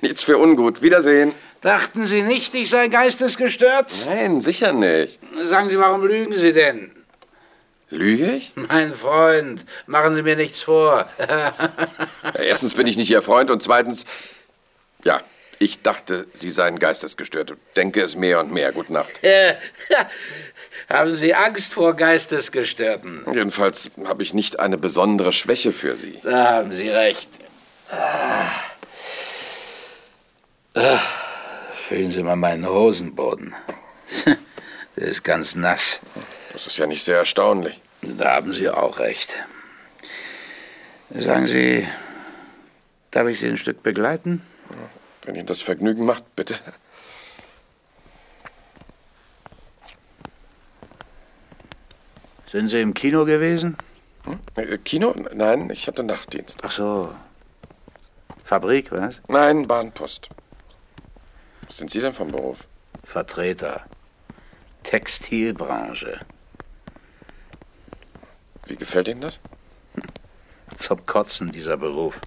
nichts 0.00 0.22
für 0.22 0.38
ungut. 0.38 0.80
Wiedersehen. 0.80 1.34
Dachten 1.60 2.06
Sie 2.06 2.22
nicht, 2.22 2.54
ich 2.54 2.70
sei 2.70 2.88
geistesgestört? 2.88 3.92
Nein, 4.06 4.40
sicher 4.40 4.72
nicht. 4.72 5.20
Sagen 5.42 5.68
Sie, 5.68 5.78
warum 5.78 6.06
lügen 6.06 6.34
Sie 6.34 6.54
denn? 6.54 6.95
Lüge 7.90 8.32
ich? 8.32 8.52
Mein 8.56 8.94
Freund, 8.94 9.64
machen 9.86 10.14
Sie 10.14 10.22
mir 10.22 10.36
nichts 10.36 10.62
vor. 10.62 11.08
Erstens 12.38 12.74
bin 12.74 12.86
ich 12.86 12.96
nicht 12.96 13.10
Ihr 13.10 13.22
Freund 13.22 13.50
und 13.50 13.62
zweitens, 13.62 14.04
ja, 15.04 15.20
ich 15.58 15.82
dachte, 15.82 16.26
Sie 16.32 16.50
seien 16.50 16.78
geistesgestört. 16.78 17.54
Denke 17.76 18.02
es 18.02 18.16
mehr 18.16 18.40
und 18.40 18.52
mehr. 18.52 18.72
Gute 18.72 18.92
Nacht. 18.92 19.22
Äh, 19.22 19.54
Haben 20.88 21.16
Sie 21.16 21.34
Angst 21.34 21.74
vor 21.74 21.94
Geistesgestörten? 21.94 23.24
Jedenfalls 23.32 23.90
habe 24.06 24.22
ich 24.22 24.34
nicht 24.34 24.60
eine 24.60 24.78
besondere 24.78 25.32
Schwäche 25.32 25.72
für 25.72 25.96
Sie. 25.96 26.20
Da 26.22 26.52
haben 26.52 26.72
Sie 26.72 26.88
recht. 26.88 27.28
Ah. 27.90 28.48
Ah. 30.74 31.00
Fühlen 31.74 32.10
Sie 32.10 32.22
mal 32.22 32.36
meinen 32.36 32.68
Hosenboden. 32.68 33.54
Der 34.96 35.08
ist 35.08 35.24
ganz 35.24 35.56
nass. 35.56 36.00
Das 36.56 36.66
ist 36.66 36.78
ja 36.78 36.86
nicht 36.86 37.04
sehr 37.04 37.18
erstaunlich. 37.18 37.82
Da 38.00 38.36
haben 38.36 38.50
Sie 38.50 38.70
auch 38.70 38.98
recht. 38.98 39.44
Sagen 41.10 41.46
Sie, 41.46 41.86
darf 43.10 43.28
ich 43.28 43.38
Sie 43.38 43.46
ein 43.46 43.58
Stück 43.58 43.82
begleiten? 43.82 44.40
Wenn 45.22 45.34
Ihnen 45.34 45.44
das 45.44 45.60
Vergnügen 45.60 46.06
macht, 46.06 46.34
bitte. 46.34 46.58
Sind 52.46 52.68
Sie 52.68 52.80
im 52.80 52.94
Kino 52.94 53.26
gewesen? 53.26 53.76
Äh, 54.54 54.78
Kino? 54.78 55.14
Nein, 55.34 55.68
ich 55.68 55.86
hatte 55.86 56.04
Nachtdienst. 56.04 56.60
Ach 56.62 56.72
so. 56.72 57.14
Fabrik, 58.44 58.90
was? 58.92 59.16
Nein, 59.28 59.66
Bahnpost. 59.66 60.30
Was 61.66 61.76
sind 61.76 61.90
Sie 61.90 62.00
denn 62.00 62.14
vom 62.14 62.28
Beruf? 62.28 62.64
Vertreter. 63.04 63.84
Textilbranche. 64.84 66.18
Wie 68.66 68.76
gefällt 68.76 69.08
Ihnen 69.08 69.20
das? 69.20 69.38
Zum 70.76 71.06
Kotzen, 71.06 71.52
dieser 71.52 71.76
Beruf. 71.76 72.20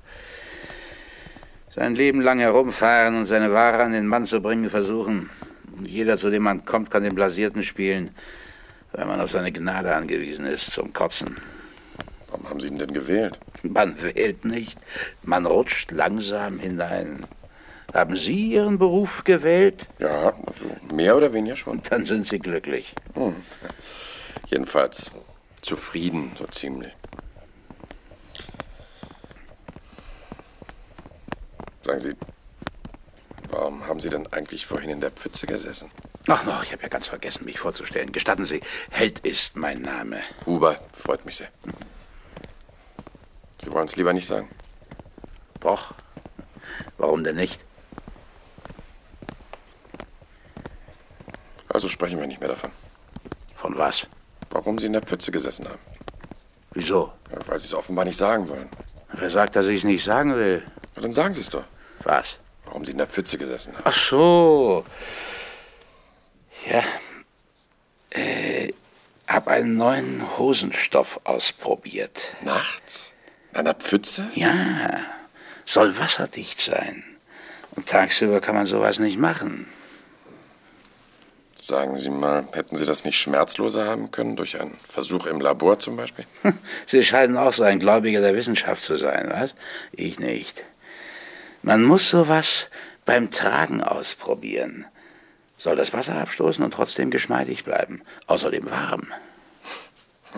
Sein 1.69 1.95
Leben 1.95 2.21
lang 2.21 2.39
herumfahren 2.39 3.17
und 3.17 3.25
seine 3.25 3.53
Ware 3.53 3.83
an 3.83 3.91
den 3.91 4.07
Mann 4.07 4.25
zu 4.25 4.41
bringen 4.41 4.69
versuchen. 4.69 5.29
Und 5.77 5.85
jeder, 5.85 6.17
zu 6.17 6.29
dem 6.29 6.43
man 6.43 6.65
kommt, 6.65 6.89
kann 6.89 7.03
den 7.03 7.15
Blasierten 7.15 7.63
spielen. 7.63 8.11
Wenn 8.93 9.07
man 9.07 9.21
auf 9.21 9.31
seine 9.31 9.51
Gnade 9.51 9.93
angewiesen 9.93 10.45
ist, 10.45 10.71
zum 10.71 10.93
Kotzen. 10.93 11.37
Warum 12.29 12.49
haben 12.49 12.59
Sie 12.59 12.67
ihn 12.67 12.79
denn 12.79 12.93
gewählt? 12.93 13.39
Man 13.63 14.01
wählt 14.01 14.45
nicht, 14.45 14.79
man 15.23 15.45
rutscht 15.45 15.91
langsam 15.91 16.59
hinein. 16.59 17.25
Haben 17.93 18.15
Sie 18.15 18.53
Ihren 18.53 18.77
Beruf 18.77 19.23
gewählt? 19.23 19.87
Ja, 19.99 20.33
also 20.45 20.65
mehr 20.93 21.17
oder 21.17 21.33
weniger 21.33 21.55
schon. 21.55 21.81
Dann 21.89 22.05
sind 22.05 22.27
Sie 22.27 22.39
glücklich. 22.39 22.93
Hm. 23.13 23.35
Jedenfalls 24.47 25.11
zufrieden, 25.61 26.33
so 26.37 26.45
ziemlich. 26.47 26.93
Sagen 31.83 31.99
Sie, 31.99 32.15
warum 33.49 33.85
haben 33.87 33.99
Sie 33.99 34.09
denn 34.09 34.27
eigentlich 34.27 34.65
vorhin 34.65 34.89
in 34.89 35.01
der 35.01 35.11
Pfütze 35.11 35.47
gesessen? 35.47 35.91
Ach 36.27 36.43
noch, 36.43 36.63
ich 36.63 36.71
habe 36.71 36.83
ja 36.83 36.89
ganz 36.89 37.07
vergessen, 37.07 37.45
mich 37.45 37.59
vorzustellen. 37.59 38.11
Gestatten 38.11 38.45
Sie, 38.45 38.61
Held 38.91 39.19
ist 39.19 39.55
mein 39.55 39.81
Name. 39.81 40.21
Huber, 40.45 40.79
freut 40.93 41.25
mich 41.25 41.37
sehr. 41.37 41.47
Sie 43.61 43.71
wollen 43.71 43.85
es 43.87 43.95
lieber 43.95 44.13
nicht 44.13 44.27
sagen? 44.27 44.49
Doch. 45.59 45.93
Warum 46.97 47.23
denn 47.23 47.35
nicht? 47.35 47.59
Also 51.69 51.89
sprechen 51.89 52.19
wir 52.19 52.27
nicht 52.27 52.39
mehr 52.39 52.49
davon. 52.49 52.71
Von 53.55 53.77
was? 53.77 54.07
Warum 54.51 54.77
Sie 54.79 54.87
in 54.87 54.93
der 54.93 55.01
Pfütze 55.01 55.31
gesessen 55.31 55.67
haben. 55.67 55.79
Wieso? 56.71 57.11
Ja, 57.31 57.37
weil 57.47 57.59
Sie 57.59 57.65
es 57.65 57.73
offenbar 57.73 58.05
nicht 58.05 58.17
sagen 58.17 58.47
wollen. 58.49 58.69
Wer 59.13 59.29
sagt, 59.29 59.55
dass 59.55 59.67
ich 59.67 59.79
es 59.79 59.83
nicht 59.83 60.03
sagen 60.03 60.35
will? 60.35 60.63
Na, 60.95 61.01
dann 61.01 61.13
sagen 61.13 61.33
Sie 61.33 61.41
es 61.41 61.49
doch. 61.49 61.63
Was? 62.03 62.37
Warum 62.65 62.85
Sie 62.85 62.91
in 62.91 62.97
der 62.97 63.07
Pfütze 63.07 63.37
gesessen 63.37 63.73
haben. 63.73 63.83
Ach 63.85 63.95
so. 63.95 64.85
Ja. 66.69 66.83
Äh, 68.11 68.73
hab 69.27 69.47
einen 69.47 69.77
neuen 69.77 70.37
Hosenstoff 70.37 71.21
ausprobiert. 71.23 72.35
Nachts? 72.41 73.13
In 73.51 73.59
einer 73.59 73.73
Pfütze? 73.73 74.29
Ja. 74.35 74.99
Soll 75.65 75.97
wasserdicht 75.99 76.59
sein. 76.59 77.03
Und 77.75 77.87
tagsüber 77.87 78.41
kann 78.41 78.55
man 78.55 78.65
sowas 78.65 78.99
nicht 78.99 79.17
machen. 79.17 79.67
Sagen 81.61 81.97
Sie 81.97 82.09
mal, 82.09 82.47
hätten 82.53 82.77
Sie 82.77 82.85
das 82.85 83.03
nicht 83.03 83.19
schmerzloser 83.19 83.85
haben 83.85 84.11
können, 84.11 84.37
durch 84.37 84.59
einen 84.59 84.79
Versuch 84.81 85.25
im 85.25 85.41
Labor 85.41 85.77
zum 85.77 85.97
Beispiel? 85.97 86.25
Sie 86.85 87.03
scheinen 87.03 87.35
auch 87.35 87.51
so 87.51 87.63
ein 87.63 87.79
Gläubiger 87.79 88.21
der 88.21 88.33
Wissenschaft 88.33 88.81
zu 88.81 88.95
sein, 88.95 89.29
was? 89.29 89.55
Ich 89.91 90.19
nicht. 90.19 90.63
Man 91.61 91.83
muss 91.83 92.09
sowas 92.09 92.69
beim 93.05 93.29
Tragen 93.29 93.83
ausprobieren. 93.83 94.85
Soll 95.57 95.75
das 95.75 95.91
Wasser 95.91 96.15
abstoßen 96.15 96.63
und 96.63 96.73
trotzdem 96.73 97.11
geschmeidig 97.11 97.65
bleiben. 97.65 98.01
Außerdem 98.27 98.69
warm. 98.71 99.07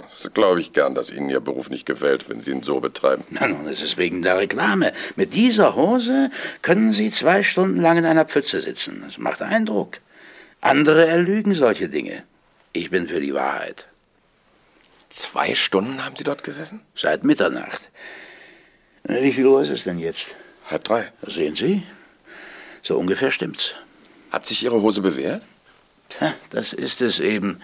Das 0.10 0.34
glaube 0.34 0.62
ich 0.62 0.72
gern, 0.72 0.96
dass 0.96 1.12
Ihnen 1.12 1.30
Ihr 1.30 1.42
Beruf 1.42 1.70
nicht 1.70 1.86
gefällt, 1.86 2.30
wenn 2.30 2.40
Sie 2.40 2.52
ihn 2.52 2.64
so 2.64 2.80
betreiben. 2.80 3.26
Na 3.30 3.46
nun, 3.46 3.68
es 3.68 3.84
ist 3.84 3.98
wegen 3.98 4.22
der 4.22 4.38
Reklame. 4.38 4.94
Mit 5.18 5.34
dieser 5.34 5.76
Hose 5.76 6.32
können 6.62 6.94
Sie 6.94 7.12
zwei 7.12 7.44
Stunden 7.44 7.76
lang 7.76 7.98
in 7.98 8.06
einer 8.06 8.24
Pfütze 8.24 8.62
sitzen. 8.62 9.02
Das 9.04 9.18
macht 9.18 9.42
Eindruck. 9.42 10.00
Andere 10.62 11.08
erlügen 11.08 11.56
solche 11.56 11.90
Dinge. 11.90 12.24
Ich 12.72 12.92
bin 12.92 13.08
für 13.08 13.20
die 13.20 13.34
Wahrheit. 13.34 13.88
Zwei 15.10 15.56
Stunden 15.56 16.06
haben 16.06 16.16
Sie 16.16 16.24
dort 16.24 16.44
gesessen? 16.44 16.82
Seit 16.96 17.24
Mitternacht. 17.24 17.90
Wie 19.04 19.32
viel 19.32 19.48
Uhr 19.48 19.62
ist 19.62 19.70
es 19.70 19.84
denn 19.84 19.98
jetzt? 19.98 20.36
Halb 20.70 20.84
drei. 20.84 21.12
Sehen 21.26 21.56
Sie? 21.56 21.84
So 22.84 22.98
ungefähr 22.98 23.32
stimmt's. 23.32 23.76
Hat 24.32 24.46
sich 24.46 24.64
Ihre 24.64 24.82
Hose 24.82 25.02
bewährt? 25.02 25.44
Tja, 26.10 26.34
das 26.52 26.74
ist 26.74 27.02
es 27.02 27.20
eben. 27.20 27.60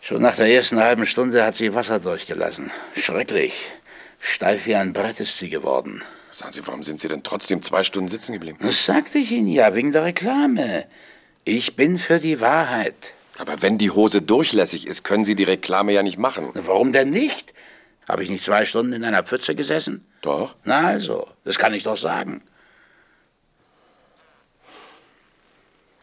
Schon 0.00 0.22
nach 0.22 0.36
der 0.36 0.46
ersten 0.46 0.78
halben 0.78 1.04
Stunde 1.04 1.44
hat 1.44 1.56
sie 1.56 1.74
Wasser 1.74 1.98
durchgelassen. 1.98 2.70
Schrecklich. 2.96 3.66
Steif 4.20 4.66
wie 4.66 4.76
ein 4.76 4.92
Brett 4.92 5.20
ist 5.20 5.36
sie 5.36 5.50
geworden. 5.50 6.02
Sagen 6.30 6.52
Sie, 6.52 6.66
warum 6.66 6.82
sind 6.82 7.00
Sie 7.00 7.08
denn 7.08 7.22
trotzdem 7.22 7.62
zwei 7.62 7.82
Stunden 7.82 8.08
sitzen 8.08 8.32
geblieben? 8.32 8.58
Das 8.60 8.84
sagte 8.84 9.18
ich 9.18 9.32
Ihnen 9.32 9.48
ja, 9.48 9.74
wegen 9.74 9.92
der 9.92 10.04
Reklame. 10.04 10.86
Ich 11.48 11.76
bin 11.76 11.96
für 11.96 12.18
die 12.18 12.42
Wahrheit. 12.42 13.14
Aber 13.38 13.62
wenn 13.62 13.78
die 13.78 13.90
Hose 13.90 14.20
durchlässig 14.20 14.86
ist, 14.86 15.02
können 15.02 15.24
Sie 15.24 15.34
die 15.34 15.44
Reklame 15.44 15.94
ja 15.94 16.02
nicht 16.02 16.18
machen. 16.18 16.50
Warum 16.52 16.92
denn 16.92 17.08
nicht? 17.08 17.54
Habe 18.06 18.22
ich 18.22 18.28
nicht 18.28 18.44
zwei 18.44 18.66
Stunden 18.66 18.92
in 18.92 19.02
einer 19.02 19.22
Pfütze 19.22 19.54
gesessen? 19.54 20.04
Doch. 20.20 20.56
Na 20.64 20.86
also, 20.86 21.26
das 21.44 21.58
kann 21.58 21.72
ich 21.72 21.84
doch 21.84 21.96
sagen. 21.96 22.42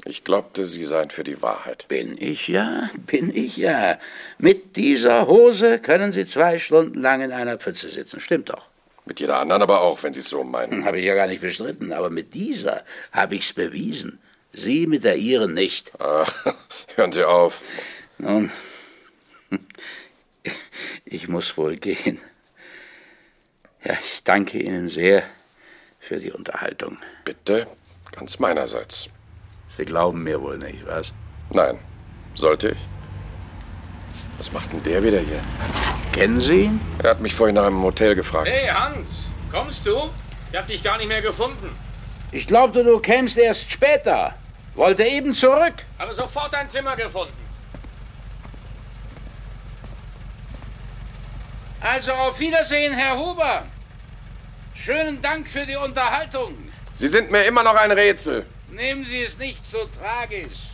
Ich 0.03 0.23
glaubte, 0.23 0.65
Sie 0.65 0.84
seien 0.84 1.12
für 1.12 1.23
die 1.23 1.39
Wahrheit. 1.43 1.88
Bin 1.89 2.17
ich 2.19 2.47
ja, 2.47 2.89
bin 3.05 3.31
ich 3.31 3.55
ja. 3.58 3.99
Mit 4.39 4.75
dieser 4.75 5.27
Hose 5.27 5.77
können 5.77 6.12
Sie 6.12 6.25
zwei 6.25 6.58
Stunden 6.58 6.99
lang 6.99 7.21
in 7.21 7.31
einer 7.31 7.60
Pfütze 7.60 7.88
sitzen. 7.89 8.19
Stimmt 8.19 8.49
doch. 8.49 8.71
Mit 9.05 9.19
jeder 9.19 9.38
anderen 9.38 9.62
aber 9.62 9.81
auch, 9.81 10.01
wenn 10.01 10.13
Sie 10.13 10.21
es 10.21 10.29
so 10.31 10.43
meinen. 10.43 10.86
Habe 10.86 10.97
ich 10.97 11.05
ja 11.05 11.13
gar 11.13 11.27
nicht 11.27 11.41
bestritten, 11.41 11.93
aber 11.93 12.10
mit 12.10 12.34
dieser 12.34 12.84
habe 13.12 13.36
ich's 13.36 13.53
bewiesen. 13.53 14.17
Sie 14.56 14.88
mit 14.88 15.04
der 15.04 15.18
Ihren 15.18 15.54
nicht. 15.54 15.91
Ach, 16.00 16.34
hören 16.96 17.12
Sie 17.12 17.24
auf. 17.24 17.62
Nun, 18.18 18.52
ich 21.06 21.28
muss 21.28 21.58
wohl 21.58 21.76
gehen. 21.76 22.20
Ja, 23.84 23.98
ich 24.02 24.24
danke 24.24 24.60
Ihnen 24.60 24.88
sehr 24.88 25.24
für 26.00 26.18
die 26.18 26.32
Unterhaltung. 26.32 26.98
Bitte, 27.26 27.68
ganz 28.15 28.39
meinerseits. 28.39 29.10
Sie 29.68 29.86
glauben 29.86 30.24
mir 30.24 30.41
wohl 30.41 30.58
nicht, 30.58 30.86
was? 30.88 31.13
Nein. 31.50 31.80
Sollte 32.34 32.70
ich? 32.70 32.78
Was 34.38 34.52
macht 34.52 34.72
denn 34.72 34.84
der 34.84 35.04
wieder 35.04 35.20
hier? 35.20 35.41
Kennen 36.12 36.39
Sie 36.39 36.63
ihn? 36.63 36.82
Er 37.02 37.12
hat 37.12 37.22
mich 37.22 37.34
vorhin 37.34 37.56
nach 37.56 37.65
einem 37.65 37.82
Hotel 37.84 38.15
gefragt. 38.15 38.48
Hey 38.50 38.68
Hans, 38.68 39.26
kommst 39.52 39.86
du? 39.86 40.10
Ich 40.52 40.58
hab 40.58 40.68
dich 40.68 40.84
gar 40.84 40.98
nicht 40.98 41.08
mehr 41.08 41.22
gefunden. 41.22 41.70
Ich 42.32 42.48
glaubte, 42.48 42.84
du 42.84 43.00
kämst 43.00 43.38
erst 43.38 43.70
später. 43.72 44.36
Wollte 44.76 45.04
eben 45.04 45.34
zurück. 45.34 45.76
Aber 45.98 46.14
sofort 46.14 46.54
ein 46.54 46.68
Zimmer 46.68 46.96
gefunden. 46.96 47.34
Also 51.80 52.12
auf 52.14 52.40
Wiedersehen, 52.40 52.94
Herr 52.94 53.18
Huber. 53.18 53.64
Schönen 54.74 55.22
Dank 55.22 55.48
für 55.48 55.66
die 55.66 55.76
Unterhaltung. 55.76 56.58
Sie 56.94 57.08
sind 57.08 57.32
mir 57.32 57.44
immer 57.44 57.64
noch 57.64 57.76
ein 57.76 57.92
Rätsel. 57.92 58.46
Nehmen 58.70 59.06
Sie 59.06 59.22
es 59.22 59.38
nicht 59.38 59.66
so 59.66 59.86
tragisch. 59.86 60.70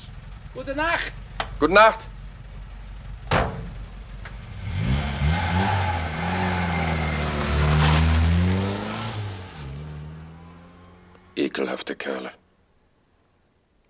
Gute 0.53 0.75
Nacht. 0.75 1.13
Gute 1.59 1.73
Nacht. 1.73 1.99
Ekelhafte 11.35 11.95
Kerle. 11.95 12.31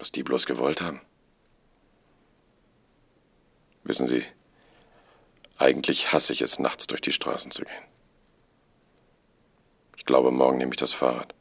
Was 0.02 0.12
die 0.12 0.24
bloß 0.24 0.48
gewollt 0.48 0.82
haben. 0.82 1.00
Wissen 3.84 4.08
Sie, 4.08 4.24
eigentlich 5.60 6.12
hasse 6.12 6.34
ich 6.34 6.42
es, 6.42 6.58
nachts 6.58 6.88
durch 6.88 7.02
die 7.02 7.12
Straßen 7.12 7.52
zu 7.52 7.62
gehen. 7.62 7.86
Ich 9.96 10.06
glaube, 10.06 10.32
morgen 10.32 10.58
nehme 10.58 10.72
ich 10.72 10.78
das 10.78 10.94
Fahrrad. 10.94 11.36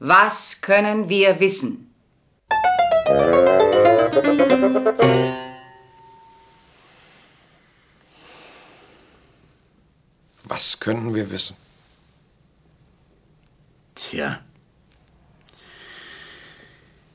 Was 0.00 0.60
können 0.60 1.08
wir 1.08 1.40
wissen? 1.40 1.94
Was 10.44 10.80
können 10.80 11.14
wir 11.14 11.30
wissen? 11.30 11.56
Tja. 13.94 14.40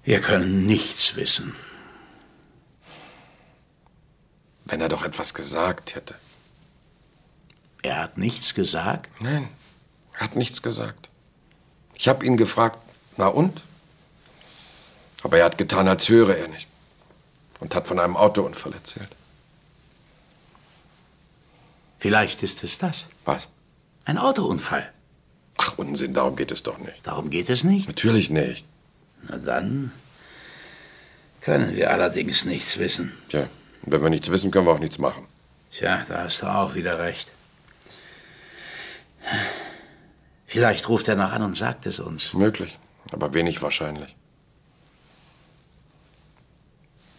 Wir 0.04 0.22
können 0.22 0.66
nichts 0.66 1.16
wissen. 1.16 1.56
Wenn 4.66 4.82
er 4.82 4.90
doch 4.90 5.04
etwas 5.04 5.34
gesagt 5.34 5.96
hätte. 5.96 6.16
Er 7.82 7.98
hat 8.02 8.18
nichts 8.18 8.56
gesagt? 8.56 9.22
Nein, 9.22 9.50
er 10.14 10.22
hat 10.22 10.36
nichts 10.36 10.62
gesagt. 10.62 11.10
Ich 11.98 12.08
habe 12.08 12.26
ihn 12.26 12.38
gefragt, 12.38 12.80
na 13.18 13.28
und? 13.28 13.62
Aber 15.24 15.38
er 15.38 15.46
hat 15.46 15.58
getan, 15.58 15.88
als 15.88 16.10
höre 16.10 16.36
er 16.36 16.48
nicht. 16.48 16.68
Und 17.66 17.74
hat 17.74 17.88
von 17.88 17.98
einem 17.98 18.16
Autounfall 18.16 18.74
erzählt. 18.74 19.10
Vielleicht 21.98 22.44
ist 22.44 22.64
es 22.64 22.78
das. 22.78 23.08
Was? 23.26 23.48
Ein 24.06 24.20
Autounfall. 24.20 24.94
Ach, 25.58 25.76
Unsinn, 25.80 26.14
darum 26.14 26.36
geht 26.36 26.52
es 26.52 26.62
doch 26.62 26.78
nicht. 26.78 27.08
Darum 27.08 27.32
geht 27.32 27.50
es 27.50 27.64
nicht? 27.64 27.88
Natürlich 27.88 28.30
nicht. 28.30 28.68
Na 29.24 29.38
dann 29.40 29.92
können 31.42 31.76
wir 31.76 31.90
allerdings 31.90 32.46
nichts 32.46 32.78
wissen. 32.78 33.18
Tja, 33.30 33.48
und 33.82 33.92
wenn 33.92 34.04
wir 34.04 34.12
nichts 34.12 34.30
wissen, 34.30 34.52
können 34.52 34.68
wir 34.68 34.74
auch 34.74 34.80
nichts 34.80 35.00
machen. 35.00 35.26
Tja, 35.72 36.04
da 36.08 36.26
hast 36.26 36.44
du 36.44 36.46
auch 36.46 36.76
wieder 36.76 37.00
recht. 37.00 37.32
Vielleicht 40.46 40.88
ruft 40.88 41.08
er 41.08 41.16
noch 41.16 41.32
an 41.32 41.42
und 41.42 41.56
sagt 41.56 41.88
es 41.88 42.00
uns. 42.00 42.36
Möglich, 42.36 42.78
aber 43.12 43.34
wenig 43.34 43.64
wahrscheinlich. 43.64 44.16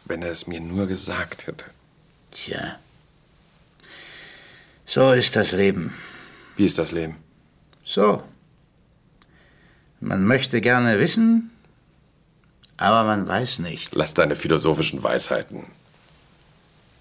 Wenn 0.07 0.23
er 0.23 0.31
es 0.31 0.47
mir 0.47 0.61
nur 0.61 0.87
gesagt 0.87 1.47
hätte. 1.47 1.67
Tja. 2.31 2.79
So 4.87 5.13
ist 5.13 5.37
das 5.37 5.53
Leben. 5.53 5.95
Wie 6.57 6.65
ist 6.65 6.79
das 6.79 6.93
Leben? 6.93 7.17
So. 7.85 8.23
Man 10.01 10.25
möchte 10.25 10.61
gerne 10.61 10.99
wissen, 11.01 11.51
aber 12.77 13.05
man 13.05 13.27
weiß 13.27 13.59
nicht. 13.61 13.95
Lass 13.95 14.15
deine 14.15 14.37
philosophischen 14.37 15.03
Weisheiten. 15.03 15.65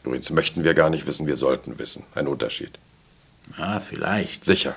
Übrigens 0.03 0.29
möchten 0.29 0.63
wir 0.63 0.73
gar 0.73 0.89
nicht 0.89 1.05
wissen, 1.05 1.27
wir 1.27 1.35
sollten 1.35 1.77
wissen. 1.77 2.05
Ein 2.15 2.27
Unterschied. 2.27 2.79
Ja, 3.57 3.79
vielleicht. 3.79 4.43
Sicher. 4.43 4.75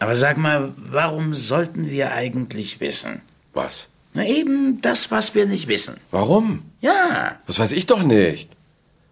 Aber 0.00 0.16
sag 0.16 0.36
mal, 0.36 0.72
warum 0.76 1.34
sollten 1.34 1.88
wir 1.88 2.12
eigentlich 2.12 2.80
wissen? 2.80 3.22
Was? 3.52 3.88
Na 4.14 4.24
eben 4.24 4.80
das, 4.80 5.10
was 5.10 5.34
wir 5.34 5.44
nicht 5.44 5.66
wissen. 5.66 5.96
Warum? 6.12 6.62
Ja. 6.80 7.36
Das 7.46 7.58
weiß 7.58 7.72
ich 7.72 7.86
doch 7.86 8.04
nicht. 8.04 8.48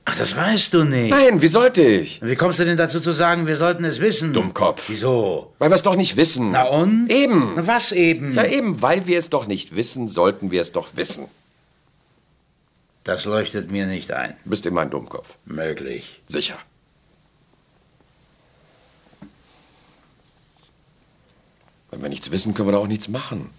Ach, 0.04 0.16
das 0.16 0.34
weißt 0.36 0.74
du 0.74 0.84
nicht. 0.84 1.10
Nein, 1.10 1.42
wie 1.42 1.48
sollte 1.48 1.82
ich? 1.82 2.20
Wie 2.22 2.34
kommst 2.36 2.58
du 2.60 2.64
denn 2.64 2.76
dazu 2.76 3.00
zu 3.00 3.12
sagen, 3.12 3.46
wir 3.46 3.56
sollten 3.56 3.84
es 3.84 4.00
wissen? 4.00 4.32
Dummkopf. 4.32 4.88
Wieso? 4.88 5.52
Weil 5.58 5.70
wir 5.70 5.74
es 5.74 5.82
doch 5.82 5.96
nicht 5.96 6.16
wissen. 6.16 6.52
Na 6.52 6.64
und? 6.64 7.10
Eben. 7.10 7.52
Na, 7.56 7.66
was 7.66 7.92
eben? 7.92 8.34
Ja, 8.34 8.44
eben, 8.44 8.80
weil 8.80 9.06
wir 9.06 9.18
es 9.18 9.28
doch 9.30 9.46
nicht 9.46 9.74
wissen, 9.76 10.08
sollten 10.08 10.50
wir 10.50 10.60
es 10.60 10.72
doch 10.72 10.88
wissen. 10.94 11.26
Das 13.04 13.24
leuchtet 13.24 13.70
mir 13.70 13.86
nicht 13.86 14.12
ein. 14.12 14.36
Du 14.44 14.50
bist 14.50 14.66
immer 14.66 14.82
ein 14.82 14.90
Dummkopf. 14.90 15.36
Möglich. 15.44 16.20
Sicher. 16.26 16.56
Wenn 21.90 22.02
wir 22.02 22.08
nichts 22.08 22.30
wissen, 22.30 22.54
können 22.54 22.68
wir 22.68 22.72
doch 22.72 22.82
auch 22.82 22.86
nichts 22.88 23.08
machen. 23.08 23.50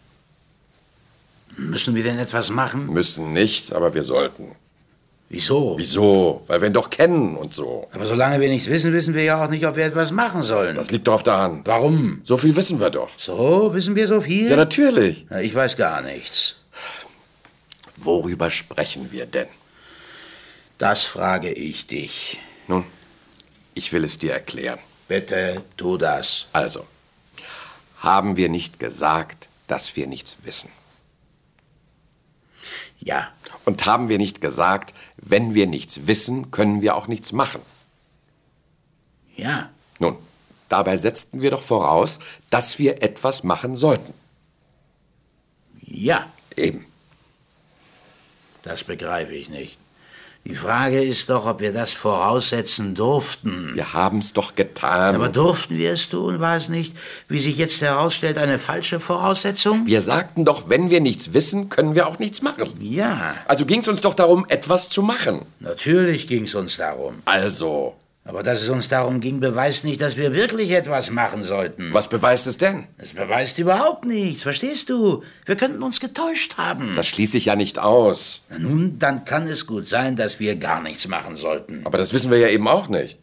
Müssen 1.58 1.96
wir 1.96 2.04
denn 2.04 2.18
etwas 2.20 2.50
machen? 2.50 2.88
Müssen 2.88 3.34
nicht, 3.34 3.74
aber 3.74 3.94
wir 3.94 4.04
sollten. 4.04 4.56
Wieso? 5.30 5.74
Wieso? 5.78 6.44
Weil 6.48 6.62
wir 6.62 6.68
ihn 6.68 6.74
doch 6.74 6.90
kennen 6.90 7.36
und 7.38 7.54
so. 7.54 7.88
Aber 7.92 8.06
solange 8.06 8.40
wir 8.40 8.50
nichts 8.50 8.70
wissen, 8.70 8.94
wissen 8.94 9.16
wir 9.16 9.24
ja 9.24 9.44
auch 9.44 9.50
nicht, 9.50 9.66
ob 9.66 9.76
wir 9.76 9.86
etwas 9.86 10.12
machen 10.12 10.44
sollen. 10.44 10.76
Das 10.76 10.92
liegt 10.92 11.08
doch 11.08 11.16
auf 11.16 11.24
der 11.24 11.38
Hand. 11.38 11.66
Warum? 11.68 12.22
So 12.24 12.38
viel 12.38 12.56
wissen 12.56 12.80
wir 12.80 12.92
doch. 12.92 13.10
So, 13.18 13.74
wissen 13.74 13.96
wir 13.96 14.06
so 14.06 14.22
viel? 14.22 14.50
Ja, 14.50 14.56
natürlich. 14.58 15.26
Na, 15.30 15.42
Ich 15.42 15.56
weiß 15.56 15.76
gar 15.76 16.02
nichts. 16.02 16.58
Worüber 17.98 18.52
sprechen 18.52 19.12
wir 19.12 19.26
denn? 19.26 19.48
Das 20.78 21.04
frage 21.04 21.52
ich 21.52 21.88
dich. 21.88 22.40
Nun, 22.68 22.84
ich 23.74 23.92
will 23.94 24.04
es 24.04 24.18
dir 24.18 24.34
erklären. 24.34 24.80
Bitte 25.08 25.64
tu 25.78 25.98
das. 25.98 26.48
Also, 26.54 26.86
haben 28.00 28.38
wir 28.38 28.50
nicht 28.50 28.80
gesagt, 28.80 29.48
dass 29.68 29.96
wir 29.96 30.08
nichts 30.08 30.38
wissen? 30.44 30.70
Ja. 33.04 33.32
Und 33.66 33.86
haben 33.86 34.08
wir 34.10 34.18
nicht 34.18 34.40
gesagt, 34.40 34.94
wenn 35.18 35.54
wir 35.54 35.68
nichts 35.68 36.08
wissen, 36.08 36.52
können 36.52 36.82
wir 36.82 36.96
auch 36.96 37.08
nichts 37.08 37.32
machen? 37.32 37.62
Ja. 39.36 39.70
Nun, 40.00 40.18
dabei 40.70 40.96
setzten 40.96 41.42
wir 41.42 41.52
doch 41.52 41.62
voraus, 41.62 42.20
dass 42.50 42.80
wir 42.80 43.02
etwas 43.04 43.44
machen 43.44 43.76
sollten. 43.76 44.14
Ja. 45.82 46.32
Eben. 46.56 46.86
Das 48.62 48.84
begreife 48.84 49.34
ich 49.34 49.50
nicht. 49.50 49.78
Die 50.46 50.56
Frage 50.56 51.02
ist 51.02 51.30
doch, 51.30 51.48
ob 51.48 51.62
wir 51.62 51.72
das 51.72 51.94
voraussetzen 51.94 52.96
durften. 52.96 53.72
Wir 53.76 53.94
haben's 53.94 54.34
doch 54.34 54.56
getan. 54.56 55.16
Aber 55.16 55.30
durften 55.30 55.78
wir 55.78 55.94
es 55.94 56.10
tun? 56.10 56.42
War 56.42 56.58
es 56.58 56.68
nicht, 56.68 56.96
wie 57.30 57.40
sich 57.40 57.56
jetzt 57.58 57.80
herausstellt, 57.82 58.38
eine 58.38 58.60
falsche 58.60 59.00
Voraussetzung? 59.00 59.86
wir 59.86 60.02
sagten 60.02 60.44
doch, 60.44 60.68
wenn 60.68 60.90
wir 60.90 61.00
nichts 61.00 61.34
wissen, 61.34 61.70
können 61.70 61.96
wir 61.96 62.08
auch 62.08 62.20
nichts 62.20 62.42
machen. 62.42 62.70
Ja, 62.82 63.36
Also 63.48 63.66
ging's 63.66 63.88
uns 63.88 64.02
doch 64.02 64.14
darum, 64.14 64.46
etwas 64.50 64.90
zu 64.90 65.02
machen. 65.02 65.46
natürlich 65.62 66.28
ging 66.28 66.44
es 66.44 66.56
uns 66.56 66.76
darum. 66.76 67.22
Also, 67.24 67.96
Aber 68.26 68.42
dass 68.42 68.62
es 68.62 68.70
uns 68.70 68.88
darum 68.88 69.20
ging, 69.20 69.42
beweist 69.42 69.84
nicht, 69.84 70.00
dass 70.02 70.16
wir 70.16 70.34
wirklich 70.34 70.72
etwas 70.72 71.12
machen 71.12 71.44
sollten. 71.44 71.94
was 71.94 72.08
beweist 72.08 72.48
es 72.48 72.58
denn? 72.58 72.88
Es 72.98 73.14
beweist 73.14 73.60
überhaupt 73.60 74.06
nichts, 74.06 74.44
verstehst 74.44 74.90
du? 74.90 75.24
Wir 75.46 75.58
könnten 75.58 75.84
uns 75.84 76.00
getäuscht 76.00 76.56
haben. 76.58 76.94
Das 76.96 77.08
schließe 77.08 77.38
ich 77.38 77.46
ja 77.46 77.58
nicht 77.58 77.80
aus. 77.80 78.44
Na 78.50 78.60
Nun, 78.60 78.98
dann 78.98 79.26
kann 79.26 79.46
es 79.48 79.68
gut 79.68 79.90
sein, 79.90 80.16
dass 80.16 80.40
wir 80.40 80.56
gar 80.56 80.82
nichts 80.82 81.08
machen 81.10 81.36
sollten. 81.36 81.82
Aber 81.86 81.98
das 81.98 82.14
wissen 82.14 82.32
wir 82.32 82.38
ja 82.38 82.48
eben 82.48 82.68
auch 82.70 82.88
nicht. 82.88 83.20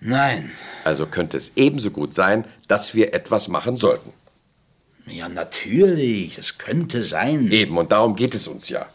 Nein. 0.00 0.50
Also 0.84 1.06
könnte 1.06 1.38
es 1.38 1.52
ebenso 1.56 1.92
gut 1.92 2.12
sein, 2.12 2.44
dass 2.68 2.94
wir 2.94 3.14
etwas 3.14 3.48
machen 3.48 3.76
sollten. 3.76 4.12
Ja, 5.06 5.28
natürlich. 5.28 6.36
Es 6.38 6.58
könnte 6.58 7.02
sein. 7.02 7.50
Eben, 7.50 7.78
und 7.78 7.90
darum 7.92 8.16
geht 8.16 8.34
es 8.34 8.48
uns 8.48 8.68
ja. 8.68 8.86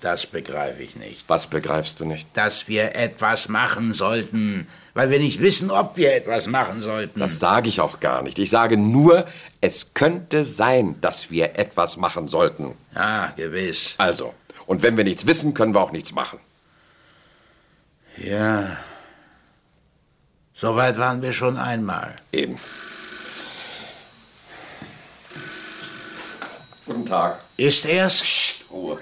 Das 0.00 0.26
begreife 0.26 0.82
ich 0.82 0.96
nicht. 0.96 1.28
Was 1.28 1.46
begreifst 1.46 2.00
du 2.00 2.04
nicht? 2.04 2.28
Dass 2.34 2.68
wir 2.68 2.94
etwas 2.94 3.48
machen 3.48 3.92
sollten, 3.92 4.68
weil 4.94 5.10
wir 5.10 5.18
nicht 5.18 5.40
wissen, 5.40 5.70
ob 5.70 5.96
wir 5.96 6.14
etwas 6.14 6.46
machen 6.46 6.80
sollten. 6.80 7.18
Das 7.18 7.38
sage 7.38 7.68
ich 7.68 7.80
auch 7.80 7.98
gar 8.00 8.22
nicht. 8.22 8.38
Ich 8.38 8.50
sage 8.50 8.76
nur, 8.76 9.26
es 9.60 9.94
könnte 9.94 10.44
sein, 10.44 10.96
dass 11.00 11.30
wir 11.30 11.58
etwas 11.58 11.96
machen 11.96 12.28
sollten. 12.28 12.76
ja, 12.94 13.32
gewiss. 13.36 13.94
Also, 13.98 14.34
und 14.66 14.82
wenn 14.82 14.96
wir 14.96 15.04
nichts 15.04 15.26
wissen, 15.26 15.54
können 15.54 15.74
wir 15.74 15.80
auch 15.80 15.92
nichts 15.92 16.12
machen. 16.12 16.38
Ja. 18.18 18.76
Soweit 20.54 20.98
waren 20.98 21.20
wir 21.22 21.32
schon 21.32 21.56
einmal. 21.56 22.16
Eben. 22.32 22.58
Guten 26.86 27.04
Tag. 27.06 27.40
Ist 27.56 27.84
er's? 27.86 28.20
Psst, 28.22 28.70
Ruhe. 28.70 28.98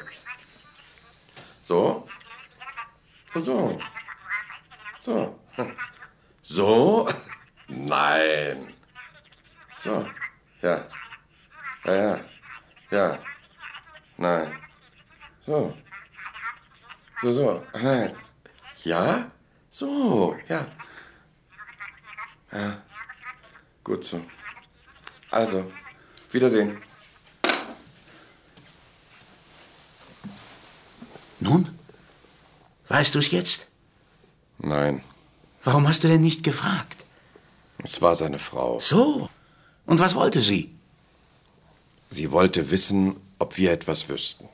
So? 1.65 2.07
So, 3.33 3.41
so. 3.41 3.81
So. 5.01 5.39
So? 6.43 7.09
Nein. 7.69 8.75
So. 9.77 10.07
Ja. 10.61 10.85
Ja, 11.85 11.95
ja. 11.95 12.21
Ja. 12.91 13.19
Nein. 14.19 14.53
So. 15.47 15.75
So, 17.23 17.33
so. 17.33 17.67
Nein. 17.73 18.15
Ja? 18.85 19.31
So. 19.71 20.37
Ja. 20.49 20.67
Ja. 22.53 22.83
Gut 23.83 24.05
so. 24.05 24.21
Also, 25.31 25.73
Wiedersehen. 26.31 26.83
Nun? 31.45 31.69
Weißt 32.89 33.15
du 33.15 33.19
es 33.19 33.31
jetzt? 33.31 33.67
Nein, 34.59 35.03
Warum 35.63 35.87
hast 35.89 36.05
du 36.05 36.09
denn 36.09 36.21
nicht 36.21 36.43
gefragt? 36.43 37.05
es 37.79 38.01
war 38.01 38.15
seine 38.17 38.39
Frau. 38.39 38.81
So. 38.81 39.29
Und 39.87 40.01
was 40.01 40.15
wollte 40.15 40.41
sie? 40.41 40.75
Sie 42.09 42.31
wollte 42.33 42.71
wissen, 42.71 43.17
ob 43.39 43.59
wir 43.59 43.73
etwas 43.73 44.09
wüssten. 44.09 44.49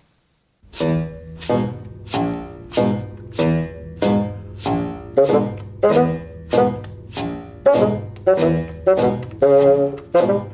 Im 10.13 10.50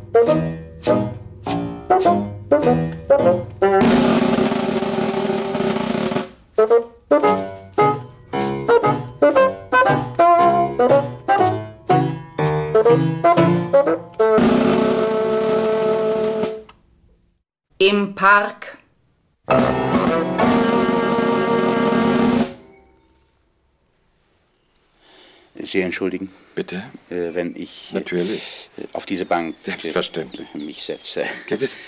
entschuldigen, 25.97 26.31
Bitte? 26.55 26.83
äh, 27.09 27.33
wenn 27.33 27.57
ich 27.57 27.91
äh, 27.91 27.95
Natürlich. 27.95 28.69
äh, 28.77 28.83
auf 28.93 29.07
diese 29.07 29.25
Bank 29.25 29.57
äh, 29.57 29.59
Selbstverständlich. 29.59 30.53
mich 30.53 30.85
setze. 30.85 31.25
Gewiss. 31.49 31.79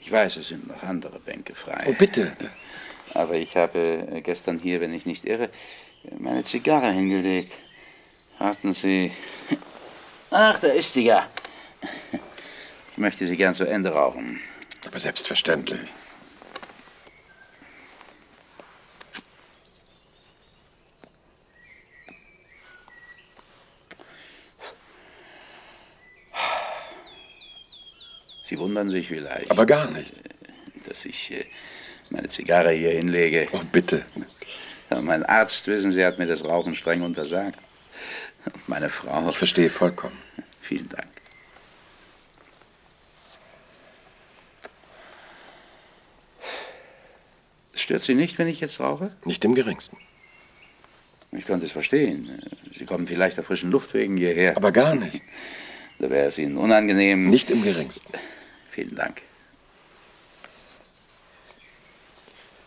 Ich 0.00 0.10
weiß, 0.10 0.38
es 0.38 0.48
sind 0.48 0.66
noch 0.66 0.82
andere 0.82 1.20
Bänke 1.20 1.54
frei. 1.54 1.84
Oh, 1.86 1.92
bitte. 1.92 2.32
Aber 3.14 3.34
ich 3.34 3.56
habe 3.56 4.08
äh, 4.10 4.20
gestern 4.20 4.58
hier, 4.58 4.80
wenn 4.80 4.92
ich 4.92 5.06
nicht 5.06 5.24
irre, 5.26 5.44
äh, 5.44 5.50
meine 6.18 6.42
Zigarre 6.42 6.90
hingelegt. 6.90 7.52
Warten 8.40 8.74
Sie. 8.74 9.12
Ach, 10.32 10.58
da 10.58 10.68
ist 10.68 10.96
die 10.96 11.04
ja. 11.04 11.24
Ich 12.90 12.98
möchte 12.98 13.24
sie 13.26 13.36
gern 13.36 13.54
zu 13.54 13.64
Ende 13.64 13.90
rauchen. 13.90 14.40
Aber 14.86 14.98
selbstverständlich. 14.98 15.90
Sie 28.42 28.58
wundern 28.58 28.88
sich 28.90 29.08
vielleicht, 29.08 29.50
Aber 29.50 29.66
gar 29.66 29.90
nicht. 29.90 30.14
dass 30.86 31.04
ich 31.04 31.32
äh, 31.32 31.44
meine 32.08 32.28
Zigarre 32.28 32.70
hier 32.72 32.92
hinlege. 32.92 33.46
Oh, 33.52 33.60
bitte. 33.72 34.02
Ja, 34.90 35.02
mein 35.02 35.22
Arzt, 35.24 35.66
wissen 35.66 35.92
Sie, 35.92 36.02
hat 36.04 36.18
mir 36.18 36.26
das 36.26 36.44
Rauchen 36.46 36.74
streng 36.74 37.02
untersagt. 37.02 37.58
Und 38.46 38.68
meine 38.68 38.88
Frau. 38.88 39.28
Ich 39.28 39.36
verstehe 39.36 39.68
vollkommen. 39.68 40.16
Vielen 40.62 40.88
Dank. 40.88 41.08
Stört 47.88 48.04
Sie 48.04 48.14
nicht, 48.14 48.38
wenn 48.38 48.48
ich 48.48 48.60
jetzt 48.60 48.80
rauche? 48.80 49.10
Nicht 49.24 49.42
im 49.46 49.54
geringsten. 49.54 49.96
Ich 51.32 51.46
konnte 51.46 51.64
es 51.64 51.72
verstehen. 51.72 52.38
Sie 52.70 52.84
kommen 52.84 53.08
vielleicht 53.08 53.38
der 53.38 53.44
frischen 53.44 53.70
Luft 53.70 53.94
wegen 53.94 54.18
hierher. 54.18 54.58
Aber 54.58 54.72
gar 54.72 54.94
nicht. 54.94 55.22
Da 55.98 56.10
wäre 56.10 56.26
es 56.26 56.36
Ihnen 56.36 56.58
unangenehm. 56.58 57.30
Nicht 57.30 57.50
im 57.50 57.62
geringsten. 57.62 58.12
Vielen 58.70 58.94
Dank. 58.94 59.22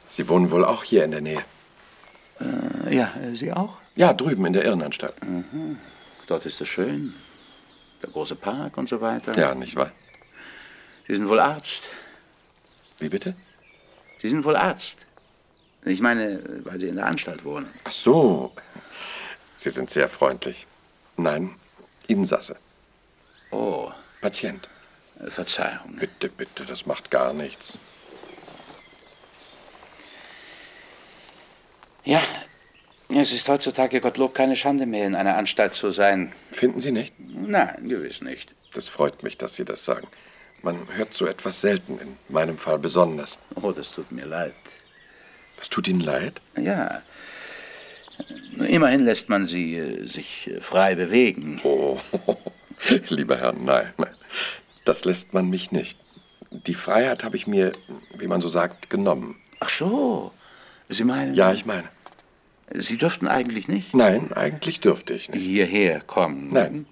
Sie 0.07 0.27
wohnen 0.27 0.49
wohl 0.49 0.65
auch 0.65 0.83
hier 0.83 1.05
in 1.05 1.11
der 1.11 1.21
Nähe. 1.21 1.43
Äh, 2.39 2.95
ja, 2.95 3.13
äh, 3.21 3.35
Sie 3.35 3.53
auch? 3.53 3.77
Ja, 3.97 4.15
drüben 4.15 4.43
in 4.47 4.53
der 4.53 4.65
Irrenanstalt. 4.65 5.13
Dort 6.25 6.47
ist 6.47 6.59
es 6.61 6.67
schön. 6.67 7.13
Der 8.01 8.09
große 8.09 8.37
Park 8.37 8.75
und 8.75 8.89
so 8.89 9.01
weiter. 9.01 9.37
Ja, 9.37 9.53
nicht 9.53 9.75
wahr? 9.75 9.91
Sie 11.05 11.15
sind 11.15 11.29
wohl 11.29 11.39
Arzt. 11.39 11.89
Wie 12.97 13.09
bitte? 13.09 13.35
Sie 14.19 14.29
sind 14.29 14.43
wohl 14.45 14.55
Arzt. 14.55 15.05
Ich 15.85 16.01
meine, 16.01 16.41
weil 16.63 16.79
Sie 16.79 16.87
in 16.87 16.95
der 16.95 17.07
Anstalt 17.07 17.43
wohnen. 17.43 17.71
Ach 17.85 17.91
so. 17.91 18.51
Sie 19.55 19.69
sind 19.69 19.89
sehr 19.89 20.07
freundlich. 20.09 20.65
Nein, 21.17 21.55
Insasse. 22.07 22.55
Oh, 23.51 23.91
Patient. 24.21 24.69
äh, 25.19 25.29
Verzeihung. 25.29 25.95
Bitte, 25.99 26.29
bitte, 26.29 26.65
das 26.65 26.85
macht 26.85 27.11
gar 27.11 27.33
nichts. 27.33 27.77
Ja, 32.03 32.21
es 33.09 33.31
ist 33.31 33.47
heutzutage 33.49 34.01
Gottlob 34.01 34.33
keine 34.33 34.55
Schande 34.55 34.85
mehr, 34.85 35.05
in 35.05 35.15
einer 35.15 35.35
Anstalt 35.37 35.73
zu 35.73 35.91
sein. 35.91 36.33
Finden 36.51 36.79
Sie 36.79 36.91
nicht? 36.91 37.13
Nein, 37.19 37.87
gewiss 37.87 38.21
nicht. 38.21 38.53
Das 38.73 38.87
freut 38.87 39.21
mich, 39.23 39.37
dass 39.37 39.55
Sie 39.55 39.65
das 39.65 39.85
sagen. 39.85 40.07
Man 40.63 40.77
hört 40.95 41.13
so 41.13 41.25
etwas 41.25 41.61
selten, 41.61 41.99
in 41.99 42.17
meinem 42.29 42.57
Fall 42.57 42.79
besonders. 42.79 43.37
Oh, 43.55 43.71
das 43.71 43.91
tut 43.91 44.11
mir 44.11 44.25
leid. 44.25 44.53
Das 45.61 45.69
tut 45.69 45.87
Ihnen 45.87 46.01
leid? 46.01 46.41
Ja. 46.59 47.03
Immerhin 48.67 49.05
lässt 49.05 49.29
man 49.29 49.45
sie 49.45 49.75
äh, 49.75 50.07
sich 50.07 50.47
äh, 50.47 50.59
frei 50.59 50.95
bewegen. 50.95 51.61
Oh, 51.63 51.99
lieber 53.09 53.37
Herr, 53.37 53.53
nein, 53.53 53.93
nein. 53.97 54.09
Das 54.85 55.05
lässt 55.05 55.35
man 55.35 55.51
mich 55.51 55.71
nicht. 55.71 55.99
Die 56.49 56.73
Freiheit 56.73 57.23
habe 57.23 57.37
ich 57.37 57.45
mir, 57.45 57.73
wie 58.17 58.25
man 58.25 58.41
so 58.41 58.47
sagt, 58.47 58.89
genommen. 58.89 59.35
Ach 59.59 59.69
so. 59.69 60.31
Sie 60.89 61.03
meinen, 61.03 61.35
Ja, 61.35 61.53
ich 61.53 61.67
meine. 61.67 61.87
Sie 62.73 62.97
dürften 62.97 63.27
eigentlich 63.27 63.67
nicht 63.67 63.93
Nein, 63.93 64.33
eigentlich 64.33 64.79
dürfte 64.79 65.13
ich 65.13 65.29
nicht. 65.29 65.43
hierher 65.45 66.01
kommen. 66.01 66.51
Nein. 66.51 66.87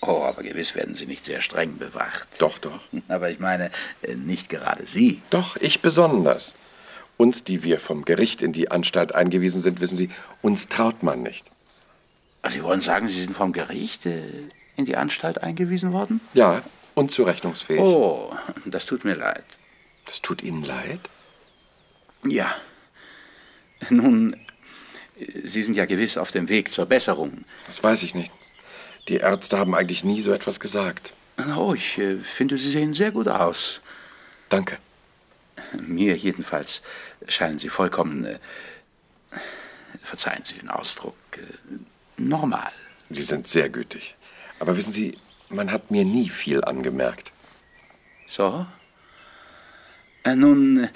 Oh, 0.00 0.22
aber 0.22 0.44
gewiss 0.44 0.76
werden 0.76 0.94
Sie 0.94 1.06
nicht 1.06 1.24
sehr 1.24 1.40
streng 1.40 1.76
bewacht. 1.78 2.28
Doch, 2.38 2.58
doch. 2.58 2.78
Aber 3.08 3.30
ich 3.30 3.40
meine, 3.40 3.70
äh, 4.02 4.14
nicht 4.14 4.48
gerade 4.48 4.86
Sie. 4.86 5.22
Doch, 5.30 5.56
ich 5.56 5.80
besonders. 5.80 6.54
Uns, 7.16 7.44
die 7.44 7.62
wir 7.62 7.78
vom 7.78 8.04
Gericht 8.04 8.42
in 8.42 8.52
die 8.52 8.70
Anstalt 8.70 9.14
eingewiesen 9.14 9.60
sind, 9.60 9.80
wissen 9.80 9.96
Sie, 9.96 10.10
uns 10.42 10.68
traut 10.68 11.02
man 11.02 11.22
nicht. 11.22 11.46
Ach, 12.42 12.50
Sie 12.50 12.62
wollen 12.62 12.80
sagen, 12.80 13.08
Sie 13.08 13.22
sind 13.22 13.36
vom 13.36 13.52
Gericht 13.52 14.04
äh, 14.06 14.22
in 14.76 14.84
die 14.84 14.96
Anstalt 14.96 15.42
eingewiesen 15.42 15.92
worden? 15.92 16.20
Ja, 16.34 16.62
unzurechnungsfähig. 16.94 17.80
Oh, 17.80 18.34
das 18.66 18.86
tut 18.86 19.04
mir 19.04 19.14
leid. 19.14 19.44
Das 20.04 20.20
tut 20.22 20.42
Ihnen 20.42 20.64
leid? 20.64 21.00
Ja. 22.26 22.54
Nun, 23.90 24.34
äh, 25.18 25.46
Sie 25.46 25.62
sind 25.62 25.76
ja 25.76 25.86
gewiss 25.86 26.18
auf 26.18 26.32
dem 26.32 26.48
Weg 26.48 26.72
zur 26.72 26.86
Besserung. 26.86 27.44
Das 27.66 27.82
weiß 27.82 28.02
ich 28.02 28.14
nicht. 28.14 28.32
Die 29.08 29.16
Ärzte 29.16 29.58
haben 29.58 29.74
eigentlich 29.74 30.04
nie 30.04 30.20
so 30.20 30.32
etwas 30.32 30.60
gesagt. 30.60 31.14
Oh, 31.56 31.74
ich 31.74 31.98
äh, 31.98 32.16
finde, 32.16 32.58
Sie 32.58 32.70
sehen 32.70 32.94
sehr 32.94 33.10
gut 33.10 33.28
aus. 33.28 33.80
Danke. 34.48 34.78
Mir 35.86 36.16
jedenfalls 36.16 36.82
scheinen 37.28 37.58
Sie 37.58 37.68
vollkommen, 37.68 38.24
äh, 38.24 38.38
verzeihen 40.02 40.44
Sie 40.44 40.54
den 40.54 40.68
Ausdruck, 40.68 41.16
äh, 41.36 41.40
normal. 42.16 42.72
Sie 43.10 43.22
sind 43.22 43.46
sehr 43.46 43.68
gütig. 43.68 44.14
Aber 44.58 44.76
wissen 44.76 44.92
Sie, 44.92 45.18
man 45.48 45.70
hat 45.70 45.90
mir 45.90 46.04
nie 46.04 46.28
viel 46.28 46.64
angemerkt. 46.64 47.32
So? 48.26 48.66
Äh, 50.24 50.36
nun, 50.36 50.84
äh, 50.84 50.88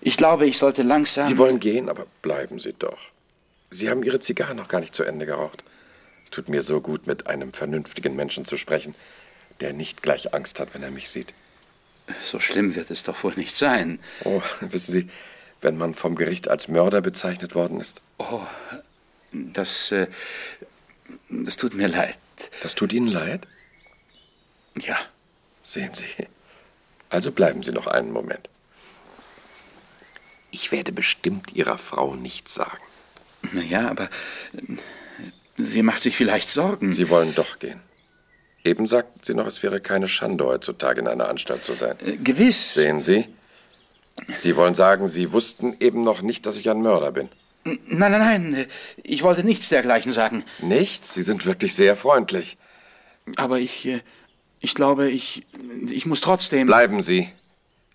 ich 0.00 0.16
glaube, 0.16 0.46
ich 0.46 0.58
sollte 0.58 0.82
langsam. 0.82 1.26
Sie 1.26 1.38
wollen 1.38 1.60
gehen, 1.60 1.88
aber 1.88 2.06
bleiben 2.20 2.58
Sie 2.58 2.72
doch. 2.72 2.98
Sie 3.70 3.88
haben 3.88 4.02
Ihre 4.02 4.20
Zigarre 4.20 4.54
noch 4.54 4.68
gar 4.68 4.80
nicht 4.80 4.94
zu 4.94 5.04
Ende 5.04 5.26
geraucht. 5.26 5.64
Es 6.24 6.30
tut 6.30 6.48
mir 6.48 6.62
so 6.62 6.80
gut, 6.80 7.06
mit 7.06 7.28
einem 7.28 7.52
vernünftigen 7.52 8.16
Menschen 8.16 8.44
zu 8.44 8.56
sprechen, 8.56 8.94
der 9.60 9.72
nicht 9.72 10.02
gleich 10.02 10.34
Angst 10.34 10.60
hat, 10.60 10.74
wenn 10.74 10.82
er 10.82 10.90
mich 10.90 11.08
sieht. 11.08 11.32
So 12.22 12.40
schlimm 12.40 12.74
wird 12.74 12.90
es 12.90 13.02
doch 13.04 13.22
wohl 13.24 13.34
nicht 13.36 13.56
sein. 13.56 13.98
Oh, 14.24 14.42
wissen 14.60 14.92
Sie, 14.92 15.08
wenn 15.60 15.76
man 15.78 15.94
vom 15.94 16.14
Gericht 16.16 16.48
als 16.48 16.68
Mörder 16.68 17.00
bezeichnet 17.00 17.54
worden 17.54 17.80
ist, 17.80 18.00
Das, 19.32 19.92
äh, 19.92 20.08
das 21.30 21.56
tut 21.56 21.74
mir 21.74 21.88
leid. 21.88 22.18
das 22.62 22.74
tut 22.74 22.92
Ihnen 22.92 23.06
leid? 23.08 23.46
Ja. 24.78 24.98
Sehen 25.62 25.94
Sie. 25.94 26.06
Also 27.08 27.30
bleiben 27.30 27.62
Sie 27.62 27.70
noch 27.72 27.86
einen 27.86 28.10
Moment. 28.10 28.48
Ich 30.50 30.72
werde 30.72 30.92
bestimmt 30.92 31.52
Ihrer 31.54 31.78
Frau 31.78 32.14
nichts 32.16 32.54
sagen. 32.54 32.82
Na 33.52 33.62
ja, 33.62 33.88
aber 33.88 34.04
äh, 34.54 34.76
sie 35.56 35.82
macht 35.82 36.02
sich 36.02 36.16
vielleicht 36.16 36.50
Sorgen. 36.50 36.92
Sie 36.92 37.08
wollen 37.10 37.34
doch 37.34 37.58
gehen. 37.58 37.80
Eben 38.64 38.86
sagten 38.86 39.20
Sie 39.22 39.34
noch, 39.34 39.46
es 39.46 39.62
wäre 39.62 39.80
keine 39.80 40.06
Schande, 40.08 40.44
heutzutage 40.46 41.00
in 41.00 41.08
einer 41.08 41.28
Anstalt 41.28 41.64
zu 41.64 41.74
sein. 41.74 41.96
Äh, 42.04 42.16
gewiss. 42.16 42.74
Sehen 42.74 43.02
Sie? 43.02 43.26
Sie 44.36 44.56
wollen 44.56 44.74
sagen, 44.74 45.06
Sie 45.08 45.32
wussten 45.32 45.76
eben 45.80 46.04
noch 46.04 46.22
nicht, 46.22 46.46
dass 46.46 46.58
ich 46.58 46.70
ein 46.70 46.80
Mörder 46.82 47.10
bin. 47.12 47.28
Nein, 47.64 48.12
nein, 48.12 48.20
nein. 48.20 48.54
äh, 48.54 48.66
Ich 49.02 49.22
wollte 49.22 49.42
nichts 49.44 49.68
dergleichen 49.68 50.12
sagen. 50.12 50.44
Nicht? 50.60 51.04
Sie 51.04 51.22
sind 51.22 51.44
wirklich 51.46 51.74
sehr 51.74 51.96
freundlich. 51.96 52.56
Aber 53.36 53.58
ich, 53.58 53.86
äh, 53.86 54.00
ich 54.60 54.74
glaube, 54.74 55.10
ich, 55.10 55.44
ich 55.88 56.06
muss 56.06 56.20
trotzdem. 56.20 56.66
Bleiben 56.66 57.02
Sie. 57.02 57.28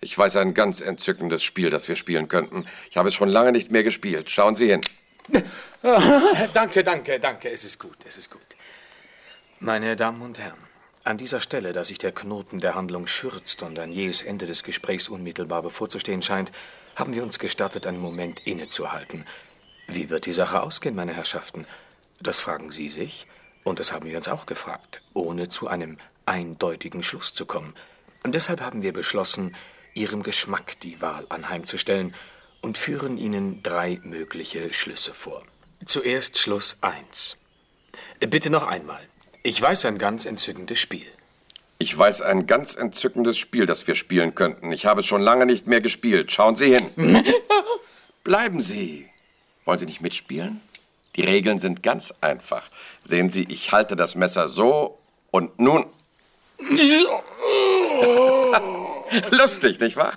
Ich 0.00 0.16
weiß 0.16 0.36
ein 0.36 0.54
ganz 0.54 0.80
entzückendes 0.80 1.42
Spiel, 1.42 1.70
das 1.70 1.88
wir 1.88 1.96
spielen 1.96 2.28
könnten. 2.28 2.66
Ich 2.90 2.96
habe 2.96 3.08
es 3.08 3.14
schon 3.14 3.28
lange 3.28 3.52
nicht 3.52 3.72
mehr 3.72 3.82
gespielt. 3.82 4.30
Schauen 4.30 4.54
Sie 4.54 4.68
hin. 4.68 4.80
Danke, 6.54 6.82
danke, 6.84 7.20
danke. 7.20 7.50
Es 7.50 7.64
ist 7.64 7.78
gut, 7.78 7.96
es 8.06 8.16
ist 8.16 8.30
gut. 8.30 8.40
Meine 9.60 9.96
Damen 9.96 10.22
und 10.22 10.38
Herren, 10.38 10.60
an 11.02 11.18
dieser 11.18 11.40
Stelle, 11.40 11.72
da 11.72 11.82
sich 11.82 11.98
der 11.98 12.12
Knoten 12.12 12.60
der 12.60 12.76
Handlung 12.76 13.08
schürzt 13.08 13.60
und 13.64 13.76
ein 13.80 13.90
jähes 13.90 14.22
Ende 14.22 14.46
des 14.46 14.62
Gesprächs 14.62 15.08
unmittelbar 15.08 15.62
bevorzustehen 15.62 16.22
scheint, 16.22 16.52
haben 16.94 17.12
wir 17.12 17.24
uns 17.24 17.40
gestattet, 17.40 17.84
einen 17.84 17.98
Moment 17.98 18.38
innezuhalten. 18.46 19.24
Wie 19.88 20.10
wird 20.10 20.26
die 20.26 20.32
Sache 20.32 20.62
ausgehen, 20.62 20.94
meine 20.94 21.12
Herrschaften? 21.12 21.66
Das 22.20 22.38
fragen 22.38 22.70
Sie 22.70 22.86
sich 22.86 23.24
und 23.64 23.80
das 23.80 23.90
haben 23.90 24.06
wir 24.06 24.16
uns 24.16 24.28
auch 24.28 24.46
gefragt, 24.46 25.02
ohne 25.12 25.48
zu 25.48 25.66
einem 25.66 25.98
eindeutigen 26.24 27.02
Schluss 27.02 27.34
zu 27.34 27.44
kommen. 27.44 27.74
Und 28.22 28.36
deshalb 28.36 28.60
haben 28.60 28.82
wir 28.82 28.92
beschlossen, 28.92 29.56
Ihrem 29.92 30.22
Geschmack 30.22 30.78
die 30.82 31.02
Wahl 31.02 31.26
anheimzustellen 31.30 32.14
und 32.62 32.78
führen 32.78 33.18
Ihnen 33.18 33.64
drei 33.64 33.98
mögliche 34.04 34.72
Schlüsse 34.72 35.12
vor. 35.14 35.42
Zuerst 35.84 36.38
Schluss 36.38 36.76
1. 36.80 37.38
Bitte 38.20 38.50
noch 38.50 38.68
einmal. 38.68 39.02
Ich 39.48 39.62
weiß 39.62 39.86
ein 39.86 39.96
ganz 39.96 40.26
entzückendes 40.26 40.78
Spiel. 40.78 41.06
Ich 41.78 41.96
weiß 41.96 42.20
ein 42.20 42.46
ganz 42.46 42.74
entzückendes 42.74 43.38
Spiel, 43.38 43.64
das 43.64 43.86
wir 43.86 43.94
spielen 43.94 44.34
könnten. 44.34 44.72
Ich 44.72 44.84
habe 44.84 45.00
es 45.00 45.06
schon 45.06 45.22
lange 45.22 45.46
nicht 45.46 45.66
mehr 45.66 45.80
gespielt. 45.80 46.30
Schauen 46.30 46.54
Sie 46.54 46.76
hin. 46.76 47.24
Bleiben 48.24 48.60
Sie. 48.60 49.08
Wollen 49.64 49.78
Sie 49.78 49.86
nicht 49.86 50.02
mitspielen? 50.02 50.60
Die 51.16 51.22
Regeln 51.22 51.58
sind 51.58 51.82
ganz 51.82 52.12
einfach. 52.20 52.68
Sehen 53.00 53.30
Sie, 53.30 53.46
ich 53.48 53.72
halte 53.72 53.96
das 53.96 54.16
Messer 54.16 54.48
so 54.48 54.98
und 55.30 55.58
nun. 55.58 55.86
Lustig, 59.30 59.80
nicht 59.80 59.96
wahr? 59.96 60.12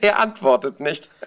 Er 0.00 0.18
antwortet 0.18 0.80
nicht. 0.80 1.08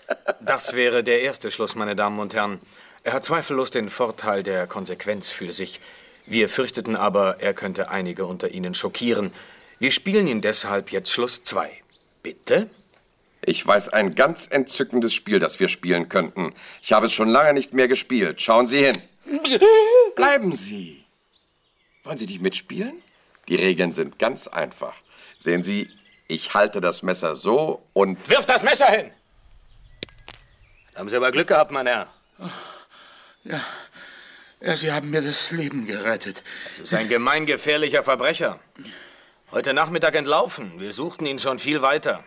Das 0.41 0.73
wäre 0.73 1.01
der 1.03 1.21
erste 1.21 1.49
Schluss, 1.49 1.75
meine 1.75 1.95
Damen 1.95 2.19
und 2.19 2.33
Herren. 2.35 2.59
Er 3.03 3.13
hat 3.13 3.23
zweifellos 3.23 3.71
den 3.71 3.89
Vorteil 3.89 4.43
der 4.43 4.67
Konsequenz 4.67 5.31
für 5.31 5.51
sich. 5.53 5.79
Wir 6.27 6.49
fürchteten 6.49 6.95
aber, 6.95 7.39
er 7.39 7.53
könnte 7.53 7.89
einige 7.89 8.25
unter 8.25 8.49
Ihnen 8.49 8.73
schockieren. 8.73 9.31
Wir 9.79 9.91
spielen 9.91 10.27
ihn 10.27 10.41
deshalb 10.41 10.91
jetzt 10.91 11.11
Schluss 11.11 11.43
2. 11.43 11.69
Bitte? 12.23 12.69
Ich 13.45 13.65
weiß 13.65 13.89
ein 13.89 14.15
ganz 14.15 14.47
entzückendes 14.47 15.13
Spiel, 15.13 15.37
das 15.37 15.59
wir 15.59 15.69
spielen 15.69 16.09
könnten. 16.09 16.55
Ich 16.81 16.93
habe 16.93 17.05
es 17.05 17.13
schon 17.13 17.29
lange 17.29 17.53
nicht 17.53 17.73
mehr 17.73 17.87
gespielt. 17.87 18.41
Schauen 18.41 18.65
Sie 18.65 18.83
hin. 18.83 18.97
Bleiben 20.15 20.51
Sie. 20.51 21.03
Wollen 22.03 22.17
Sie 22.17 22.25
nicht 22.25 22.41
mitspielen? 22.41 23.01
Die 23.47 23.55
Regeln 23.55 23.91
sind 23.91 24.17
ganz 24.17 24.47
einfach. 24.47 24.95
Sehen 25.37 25.61
Sie, 25.61 25.89
ich 26.27 26.55
halte 26.55 26.81
das 26.81 27.03
Messer 27.03 27.35
so 27.35 27.83
und... 27.93 28.29
Wirf 28.29 28.47
das 28.47 28.63
Messer 28.63 28.87
hin! 28.87 29.11
Haben 30.95 31.09
Sie 31.09 31.15
aber 31.15 31.31
Glück 31.31 31.49
gehabt, 31.49 31.71
mein 31.71 31.85
Herr. 31.85 32.07
Ja, 33.43 33.61
ja, 34.65 34.75
Sie 34.75 34.91
haben 34.91 35.11
mir 35.11 35.21
das 35.21 35.51
Leben 35.51 35.85
gerettet. 35.85 36.41
Das 36.71 36.79
ist 36.79 36.93
ein 36.93 37.07
gemeingefährlicher 37.07 38.01
Verbrecher. 38.01 38.59
Heute 39.51 39.73
Nachmittag 39.73 40.15
entlaufen. 40.15 40.79
Wir 40.79 40.91
suchten 40.91 41.27
ihn 41.27 41.37
schon 41.37 41.59
viel 41.59 41.83
weiter. 41.83 42.23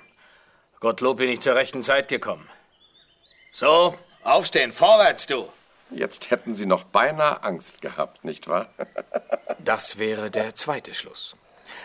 Gottlob 0.79 1.19
bin 1.19 1.31
ich 1.31 1.41
zur 1.41 1.57
rechten 1.57 1.83
Zeit 1.83 2.07
gekommen. 2.07 2.49
So, 3.51 3.99
aufstehen, 4.23 4.73
vorwärts, 4.73 5.27
du! 5.27 5.49
Jetzt 5.91 6.31
hätten 6.31 6.55
Sie 6.55 6.67
noch 6.67 6.85
beinahe 6.85 7.43
Angst 7.43 7.83
gehabt, 7.83 8.25
nicht 8.25 8.47
wahr? 8.47 8.69
das 9.59 9.99
wäre 9.99 10.31
der 10.31 10.55
zweite 10.55 10.95
Schluss. 10.95 11.35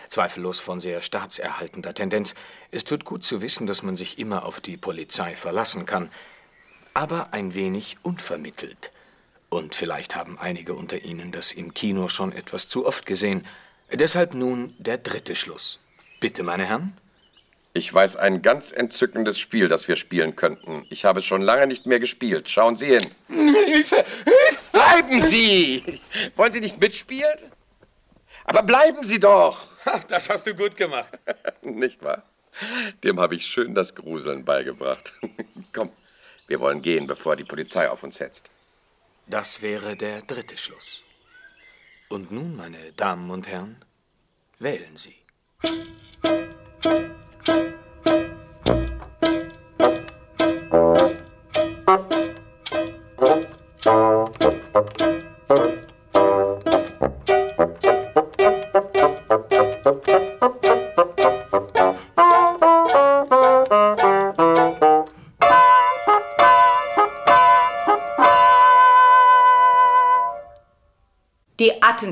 Zweifellos 0.08 0.60
von 0.60 0.80
sehr 0.80 1.00
staatserhaltender 1.00 1.94
Tendenz. 1.94 2.34
Es 2.70 2.84
tut 2.84 3.04
gut 3.04 3.24
zu 3.24 3.42
wissen, 3.42 3.66
dass 3.66 3.82
man 3.82 3.96
sich 3.96 4.20
immer 4.20 4.44
auf 4.44 4.60
die 4.60 4.76
Polizei 4.76 5.34
verlassen 5.34 5.84
kann. 5.84 6.12
Aber 6.92 7.32
ein 7.32 7.54
wenig 7.54 7.96
unvermittelt. 8.02 8.92
Und 9.54 9.76
vielleicht 9.76 10.16
haben 10.16 10.36
einige 10.36 10.74
unter 10.74 11.04
Ihnen 11.04 11.30
das 11.30 11.52
im 11.52 11.74
Kino 11.74 12.08
schon 12.08 12.32
etwas 12.32 12.66
zu 12.66 12.84
oft 12.84 13.06
gesehen. 13.06 13.46
Deshalb 13.92 14.34
nun 14.34 14.74
der 14.78 14.98
dritte 14.98 15.36
Schluss. 15.36 15.78
Bitte, 16.18 16.42
meine 16.42 16.66
Herren. 16.66 16.98
Ich 17.72 17.94
weiß 17.94 18.16
ein 18.16 18.42
ganz 18.42 18.72
entzückendes 18.72 19.38
Spiel, 19.38 19.68
das 19.68 19.86
wir 19.86 19.94
spielen 19.94 20.34
könnten. 20.34 20.84
Ich 20.90 21.04
habe 21.04 21.20
es 21.20 21.24
schon 21.24 21.40
lange 21.40 21.68
nicht 21.68 21.86
mehr 21.86 22.00
gespielt. 22.00 22.50
Schauen 22.50 22.76
Sie 22.76 22.86
hin. 22.86 23.06
Hilfe! 23.28 24.04
Hilfe! 24.24 24.58
Bleiben 24.72 25.20
Sie! 25.20 26.00
Wollen 26.34 26.52
Sie 26.52 26.60
nicht 26.60 26.80
mitspielen? 26.80 27.38
Aber 28.46 28.64
bleiben 28.64 29.04
Sie 29.04 29.20
doch! 29.20 29.68
Das 30.08 30.30
hast 30.30 30.48
du 30.48 30.54
gut 30.56 30.76
gemacht. 30.76 31.20
nicht 31.62 32.02
wahr? 32.02 32.24
Dem 33.04 33.20
habe 33.20 33.36
ich 33.36 33.46
schön 33.46 33.72
das 33.72 33.94
Gruseln 33.94 34.44
beigebracht. 34.44 35.14
Komm, 35.72 35.90
wir 36.48 36.58
wollen 36.58 36.82
gehen, 36.82 37.06
bevor 37.06 37.36
die 37.36 37.44
Polizei 37.44 37.88
auf 37.88 38.02
uns 38.02 38.18
hetzt. 38.18 38.50
Das 39.26 39.62
wäre 39.62 39.96
der 39.96 40.22
dritte 40.22 40.56
Schluss. 40.56 41.02
Und 42.08 42.30
nun, 42.30 42.56
meine 42.56 42.92
Damen 42.92 43.30
und 43.30 43.48
Herren, 43.48 43.82
wählen 44.58 44.96
Sie. 44.96 45.16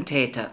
Attentäter. 0.02 0.50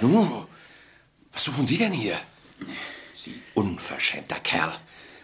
Nu, 0.00 0.46
was 1.32 1.44
suchen 1.44 1.66
Sie 1.66 1.78
denn 1.78 1.92
hier? 1.92 2.16
Sie 3.14 3.34
unverschämter 3.54 4.36
Kerl. 4.36 4.72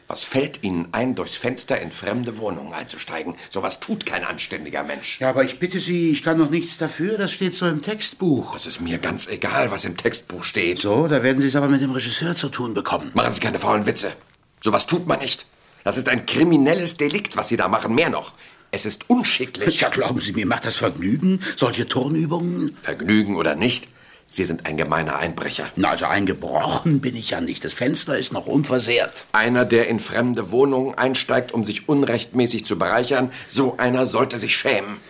Was 0.09 0.25
fällt 0.25 0.65
Ihnen 0.65 0.89
ein, 0.91 1.15
durchs 1.15 1.37
Fenster 1.37 1.81
in 1.81 1.93
fremde 1.93 2.39
Wohnungen 2.39 2.73
einzusteigen? 2.73 3.37
Sowas 3.49 3.79
tut 3.79 4.05
kein 4.05 4.25
anständiger 4.25 4.83
Mensch. 4.83 5.21
Ja, 5.21 5.31
aber 5.31 5.45
ich 5.45 5.61
bitte 5.61 5.79
Sie, 5.79 6.11
ich 6.11 6.25
kann 6.25 6.39
doch 6.39 6.51
nichts 6.51 6.79
dafür. 6.79 7.17
Das 7.17 7.31
steht 7.31 7.55
so 7.55 7.69
im 7.69 7.83
Textbuch. 7.83 8.55
Das 8.55 8.67
ist 8.67 8.81
mir 8.81 8.99
ganz 8.99 9.29
egal, 9.29 9.71
was 9.71 9.85
im 9.85 9.97
Textbuch 9.97 10.43
steht. 10.43 10.81
So, 10.81 11.07
da 11.07 11.23
werden 11.23 11.41
Sie 11.41 11.47
es 11.47 11.55
aber 11.55 11.69
mit 11.69 11.81
dem 11.81 11.93
Regisseur 11.93 12.35
zu 12.35 12.49
tun 12.49 12.75
bekommen. 12.75 13.13
Machen 13.15 13.33
Sie 13.33 13.41
keine 13.41 13.61
faulen 13.61 13.87
Witze. 13.87 14.13
Sowas 14.61 14.87
tut 14.87 15.07
man 15.07 15.21
nicht. 15.21 15.47
Das 15.85 15.97
ist 15.97 16.09
ein 16.09 16.27
kriminelles 16.27 16.97
Delikt, 16.97 17.37
was 17.37 17.49
Sie 17.49 17.57
da 17.57 17.69
machen. 17.69 17.95
Mehr 17.95 18.11
noch. 18.11 18.35
Es 18.71 18.87
ist 18.87 19.11
unschicklich. 19.11 19.81
Ja, 19.81 19.89
glauben 19.89 20.21
Sie, 20.21 20.33
mir 20.33 20.47
macht 20.47 20.65
das 20.65 20.77
Vergnügen, 20.77 21.41
solche 21.57 21.87
Turnübungen? 21.87 22.77
Vergnügen 22.83 23.37
oder 23.37 23.55
nicht? 23.55 23.89
Sie 24.33 24.45
sind 24.45 24.67
ein 24.67 24.77
gemeiner 24.77 25.19
Einbrecher. 25.19 25.67
Na, 25.75 25.91
also 25.91 26.05
eingebrochen 26.05 27.01
bin 27.01 27.17
ich 27.17 27.31
ja 27.31 27.41
nicht. 27.41 27.65
Das 27.65 27.73
Fenster 27.73 28.17
ist 28.17 28.33
noch 28.33 28.47
unversehrt. 28.47 29.27
Einer, 29.33 29.65
der 29.65 29.89
in 29.89 29.99
fremde 29.99 30.53
Wohnungen 30.53 30.95
einsteigt, 30.95 31.51
um 31.51 31.65
sich 31.65 31.89
unrechtmäßig 31.89 32.65
zu 32.65 32.79
bereichern, 32.79 33.33
so 33.49 33.77
einer 33.79 34.07
sollte 34.07 34.39
sich 34.39 34.55
schämen. 34.55 35.01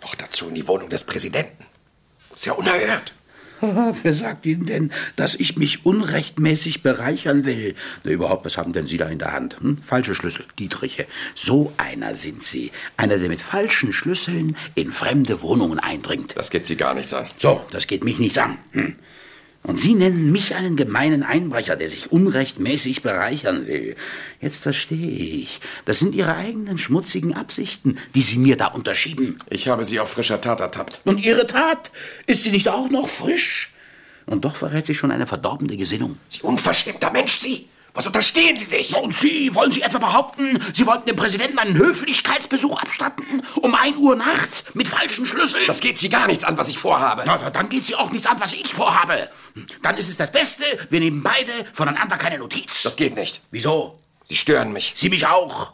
Noch 0.00 0.14
dazu 0.14 0.48
in 0.48 0.54
die 0.54 0.68
Wohnung 0.68 0.90
des 0.90 1.02
Präsidenten. 1.02 1.66
Ist 2.32 2.46
ja 2.46 2.52
unerhört. 2.52 3.14
Wer 4.02 4.12
sagt 4.12 4.46
Ihnen 4.46 4.66
denn, 4.66 4.92
dass 5.16 5.34
ich 5.34 5.56
mich 5.56 5.84
unrechtmäßig 5.84 6.82
bereichern 6.82 7.44
will? 7.44 7.74
Na, 8.04 8.10
überhaupt, 8.10 8.44
was 8.44 8.58
haben 8.58 8.72
denn 8.72 8.86
Sie 8.86 8.98
da 8.98 9.08
in 9.08 9.18
der 9.18 9.32
Hand? 9.32 9.60
Hm? 9.60 9.78
Falsche 9.78 10.14
Schlüssel, 10.14 10.44
Dietriche. 10.58 11.06
So 11.34 11.72
einer 11.76 12.14
sind 12.14 12.42
Sie. 12.42 12.70
Einer, 12.96 13.18
der 13.18 13.28
mit 13.28 13.40
falschen 13.40 13.92
Schlüsseln 13.92 14.56
in 14.74 14.92
fremde 14.92 15.42
Wohnungen 15.42 15.78
eindringt. 15.78 16.36
Das 16.36 16.50
geht 16.50 16.66
Sie 16.66 16.76
gar 16.76 16.94
nichts 16.94 17.14
an. 17.14 17.26
So, 17.38 17.64
das 17.70 17.86
geht 17.86 18.04
mich 18.04 18.18
nichts 18.18 18.38
an. 18.38 18.58
Hm. 18.72 18.96
Und 19.62 19.76
Sie 19.76 19.94
nennen 19.94 20.32
mich 20.32 20.54
einen 20.54 20.76
gemeinen 20.76 21.22
Einbrecher, 21.22 21.76
der 21.76 21.88
sich 21.88 22.10
unrechtmäßig 22.10 23.02
bereichern 23.02 23.66
will. 23.66 23.96
Jetzt 24.40 24.62
verstehe 24.62 25.10
ich. 25.10 25.60
Das 25.84 25.98
sind 25.98 26.14
Ihre 26.14 26.36
eigenen 26.36 26.78
schmutzigen 26.78 27.34
Absichten, 27.34 27.98
die 28.14 28.22
Sie 28.22 28.38
mir 28.38 28.56
da 28.56 28.68
unterschieben. 28.68 29.38
Ich 29.50 29.68
habe 29.68 29.84
Sie 29.84 30.00
auf 30.00 30.10
frischer 30.10 30.40
Tat 30.40 30.60
ertappt. 30.60 31.02
Und 31.04 31.18
Ihre 31.18 31.46
Tat? 31.46 31.90
Ist 32.26 32.44
sie 32.44 32.50
nicht 32.50 32.68
auch 32.68 32.88
noch 32.88 33.08
frisch? 33.08 33.72
Und 34.26 34.44
doch 34.44 34.56
verrät 34.56 34.86
sie 34.86 34.94
schon 34.94 35.10
eine 35.10 35.26
verdorbene 35.26 35.76
Gesinnung. 35.76 36.18
Sie 36.28 36.42
unverschämter 36.42 37.10
Mensch, 37.10 37.38
Sie! 37.38 37.68
Was 37.94 38.06
unterstehen 38.06 38.56
Sie 38.56 38.64
sich? 38.64 38.94
Und 38.94 39.14
Sie, 39.14 39.54
wollen 39.54 39.72
Sie 39.72 39.82
etwa 39.82 39.98
behaupten, 39.98 40.62
Sie 40.72 40.86
wollten 40.86 41.06
dem 41.06 41.16
Präsidenten 41.16 41.58
einen 41.58 41.76
Höflichkeitsbesuch 41.76 42.78
abstatten? 42.78 43.42
Um 43.56 43.74
ein 43.74 43.96
Uhr 43.96 44.14
nachts? 44.14 44.74
Mit 44.74 44.86
falschen 44.86 45.26
Schlüsseln? 45.26 45.66
Das 45.66 45.80
geht 45.80 45.98
Sie 45.98 46.08
gar 46.08 46.26
nichts 46.26 46.44
an, 46.44 46.56
was 46.56 46.68
ich 46.68 46.78
vorhabe. 46.78 47.24
Na, 47.26 47.50
dann 47.50 47.68
geht 47.68 47.84
Sie 47.84 47.94
auch 47.96 48.10
nichts 48.10 48.26
an, 48.26 48.38
was 48.40 48.52
ich 48.52 48.72
vorhabe. 48.72 49.30
Dann 49.82 49.96
ist 49.96 50.08
es 50.08 50.16
das 50.16 50.30
Beste, 50.30 50.64
wir 50.90 51.00
nehmen 51.00 51.22
beide 51.22 51.52
voneinander 51.72 52.16
keine 52.16 52.38
Notiz. 52.38 52.82
Das 52.82 52.96
geht 52.96 53.16
nicht. 53.16 53.40
Wieso? 53.50 53.98
Sie 54.24 54.36
stören 54.36 54.72
mich. 54.72 54.92
Sie 54.94 55.08
mich 55.08 55.26
auch. 55.26 55.72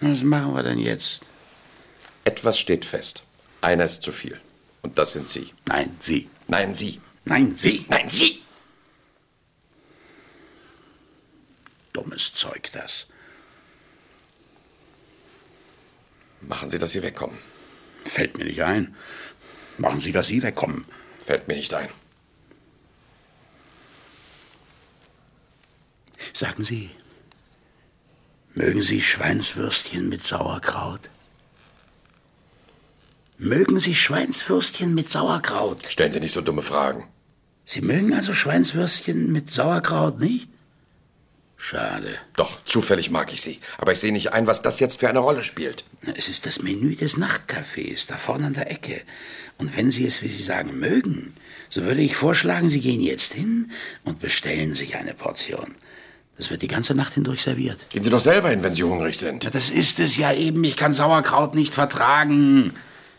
Was 0.00 0.22
machen 0.22 0.54
wir 0.54 0.62
denn 0.62 0.78
jetzt? 0.78 1.20
Etwas 2.24 2.58
steht 2.58 2.84
fest. 2.84 3.22
Einer 3.60 3.84
ist 3.84 4.02
zu 4.02 4.12
viel. 4.12 4.40
Und 4.82 4.98
das 4.98 5.12
sind 5.12 5.28
Sie. 5.28 5.54
Nein, 5.66 5.96
Sie. 5.98 6.28
Nein, 6.46 6.74
Sie. 6.74 7.00
Nein, 7.28 7.54
Sie. 7.54 7.84
Nein, 7.88 8.08
Sie! 8.08 8.42
Dummes 11.92 12.32
Zeug, 12.32 12.70
das. 12.72 13.06
Machen 16.40 16.70
Sie, 16.70 16.78
dass 16.78 16.92
Sie 16.92 17.02
wegkommen. 17.02 17.38
Fällt 18.06 18.38
mir 18.38 18.44
nicht 18.44 18.62
ein. 18.62 18.96
Machen 19.76 20.00
Sie, 20.00 20.12
dass 20.12 20.28
Sie 20.28 20.42
wegkommen. 20.42 20.86
Fällt 21.26 21.48
mir 21.48 21.54
nicht 21.54 21.74
ein. 21.74 21.90
Sagen 26.32 26.64
Sie, 26.64 26.90
mögen 28.54 28.80
Sie 28.80 29.02
Schweinswürstchen 29.02 30.08
mit 30.08 30.22
Sauerkraut? 30.22 31.10
Mögen 33.36 33.78
Sie 33.78 33.94
Schweinswürstchen 33.94 34.94
mit 34.94 35.10
Sauerkraut? 35.10 35.86
Stellen 35.86 36.12
Sie 36.12 36.20
nicht 36.20 36.32
so 36.32 36.40
dumme 36.40 36.62
Fragen. 36.62 37.08
Sie 37.70 37.82
mögen 37.82 38.14
also 38.14 38.32
Schweinswürstchen 38.32 39.30
mit 39.30 39.50
Sauerkraut, 39.50 40.18
nicht? 40.20 40.48
Schade. 41.58 42.14
Doch, 42.34 42.64
zufällig 42.64 43.10
mag 43.10 43.30
ich 43.30 43.42
Sie. 43.42 43.58
Aber 43.76 43.92
ich 43.92 43.98
sehe 43.98 44.10
nicht 44.10 44.32
ein, 44.32 44.46
was 44.46 44.62
das 44.62 44.80
jetzt 44.80 45.00
für 45.00 45.10
eine 45.10 45.18
Rolle 45.18 45.44
spielt. 45.44 45.84
Es 46.14 46.30
ist 46.30 46.46
das 46.46 46.62
Menü 46.62 46.96
des 46.96 47.18
Nachtcafés, 47.18 48.08
da 48.08 48.16
vorne 48.16 48.46
an 48.46 48.54
der 48.54 48.70
Ecke. 48.70 49.02
Und 49.58 49.76
wenn 49.76 49.90
Sie 49.90 50.06
es, 50.06 50.22
wie 50.22 50.28
Sie 50.28 50.42
sagen, 50.42 50.78
mögen, 50.78 51.34
so 51.68 51.82
würde 51.82 52.00
ich 52.00 52.16
vorschlagen, 52.16 52.70
Sie 52.70 52.80
gehen 52.80 53.02
jetzt 53.02 53.34
hin 53.34 53.70
und 54.02 54.18
bestellen 54.18 54.72
sich 54.72 54.96
eine 54.96 55.12
Portion. 55.12 55.74
Das 56.38 56.48
wird 56.48 56.62
die 56.62 56.68
ganze 56.68 56.94
Nacht 56.94 57.12
hindurch 57.12 57.42
serviert. 57.42 57.90
Gehen 57.90 58.02
Sie 58.02 58.08
doch 58.08 58.18
selber 58.18 58.48
hin, 58.48 58.62
wenn 58.62 58.72
Sie 58.72 58.84
hungrig 58.84 59.18
sind. 59.18 59.44
Ja, 59.44 59.50
das 59.50 59.68
ist 59.68 60.00
es 60.00 60.16
ja 60.16 60.32
eben. 60.32 60.64
Ich 60.64 60.78
kann 60.78 60.94
Sauerkraut 60.94 61.54
nicht 61.54 61.74
vertragen. 61.74 62.72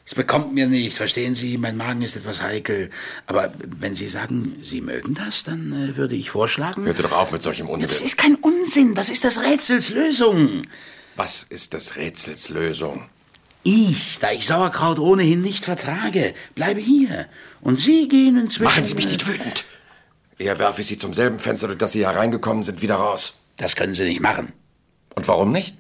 Es 0.10 0.16
bekommt 0.16 0.56
mir 0.56 0.66
nicht, 0.66 0.98
verstehen 0.98 1.36
Sie? 1.36 1.60
Mein 1.60 1.78
Magen 1.78 2.02
ist 2.02 2.16
etwas 2.16 2.42
heikel. 2.42 2.90
Aber 3.28 3.54
wenn 3.64 3.94
Sie 3.94 4.08
sagen, 4.08 4.58
Sie 4.60 4.82
mögen 4.82 5.14
das, 5.14 5.44
dann 5.44 5.72
äh, 5.72 5.98
würde 5.98 6.16
ich 6.16 6.32
vorschlagen. 6.32 6.84
Hört 6.84 7.04
doch 7.04 7.12
auf 7.12 7.32
mit 7.32 7.44
solchem 7.44 7.70
Unsinn. 7.70 7.88
Das 7.88 8.02
ist 8.02 8.18
kein 8.18 8.34
Unsinn, 8.34 8.96
das 8.96 9.12
ist 9.12 9.24
das 9.24 9.40
Rätsels 9.44 9.92
Lösung. 9.92 10.64
Was 11.16 11.44
ist 11.44 11.76
des 11.76 11.96
Rätsels 11.96 12.50
Lösung? 12.50 13.08
Ich, 13.62 14.18
da 14.18 14.32
ich 14.32 14.48
Sauerkraut 14.48 14.98
ohnehin 14.98 15.42
nicht 15.42 15.66
vertrage, 15.66 16.34
bleibe 16.56 16.82
hier. 16.82 17.28
Und 17.62 17.80
Sie 17.80 18.08
gehen 18.08 18.36
inzwischen. 18.36 18.64
Machen 18.64 18.86
Sie 18.86 18.96
mich 18.96 19.10
nicht 19.10 19.28
wütend. 19.28 19.64
Eher 20.40 20.58
werfe 20.58 20.82
ich 20.82 20.88
Sie 20.88 20.98
zum 20.98 21.14
selben 21.14 21.38
Fenster, 21.38 21.68
durch 21.68 21.78
das 21.78 21.92
Sie 21.92 22.04
hereingekommen 22.04 22.64
sind, 22.64 22.82
wieder 22.82 22.96
raus. 22.96 23.36
Das 23.58 23.76
können 23.76 23.94
Sie 23.94 24.06
nicht 24.06 24.22
machen. 24.22 24.54
Und 25.14 25.28
warum 25.28 25.52
nicht? 25.52 25.76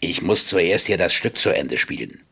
Ich 0.00 0.22
muss 0.22 0.46
zuerst 0.46 0.86
hier 0.86 0.96
das 0.96 1.12
Stück 1.12 1.38
zu 1.38 1.54
Ende 1.54 1.76
spielen. 1.76 2.22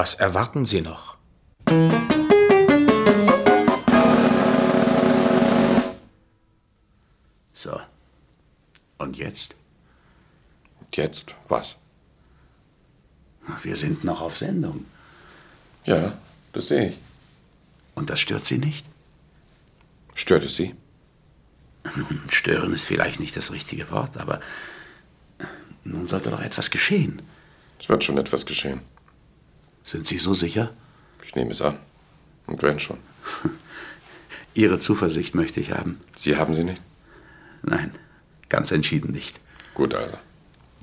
Was 0.00 0.14
erwarten 0.14 0.64
Sie 0.64 0.80
noch? 0.80 1.16
So. 7.52 7.80
Und 8.98 9.16
jetzt? 9.16 9.56
Und 10.78 10.96
jetzt 10.96 11.34
was? 11.48 11.74
Wir 13.64 13.74
sind 13.74 14.04
noch 14.04 14.20
auf 14.20 14.38
Sendung. 14.38 14.84
Ja, 15.84 16.16
das 16.52 16.68
sehe 16.68 16.90
ich. 16.90 16.96
Und 17.96 18.08
das 18.08 18.20
stört 18.20 18.44
Sie 18.44 18.58
nicht? 18.58 18.86
Stört 20.14 20.44
es 20.44 20.54
Sie? 20.54 20.76
Stören 22.28 22.72
ist 22.72 22.84
vielleicht 22.84 23.18
nicht 23.18 23.36
das 23.36 23.50
richtige 23.50 23.90
Wort, 23.90 24.16
aber 24.16 24.38
nun 25.82 26.06
sollte 26.06 26.30
doch 26.30 26.40
etwas 26.40 26.70
geschehen. 26.70 27.20
Es 27.80 27.88
wird 27.88 28.04
schon 28.04 28.18
etwas 28.18 28.46
geschehen. 28.46 28.82
Sind 29.88 30.06
Sie 30.06 30.18
so 30.18 30.34
sicher? 30.34 30.70
Ich 31.24 31.34
nehme 31.34 31.50
es 31.50 31.62
an. 31.62 31.78
Und 32.46 32.62
wenn 32.62 32.78
schon. 32.78 32.98
Ihre 34.54 34.78
Zuversicht 34.78 35.34
möchte 35.34 35.60
ich 35.60 35.72
haben. 35.72 35.98
Sie 36.14 36.36
haben 36.36 36.54
sie 36.54 36.64
nicht? 36.64 36.82
Nein, 37.62 37.94
ganz 38.50 38.70
entschieden 38.70 39.12
nicht. 39.12 39.40
Gut 39.72 39.94
also. 39.94 40.18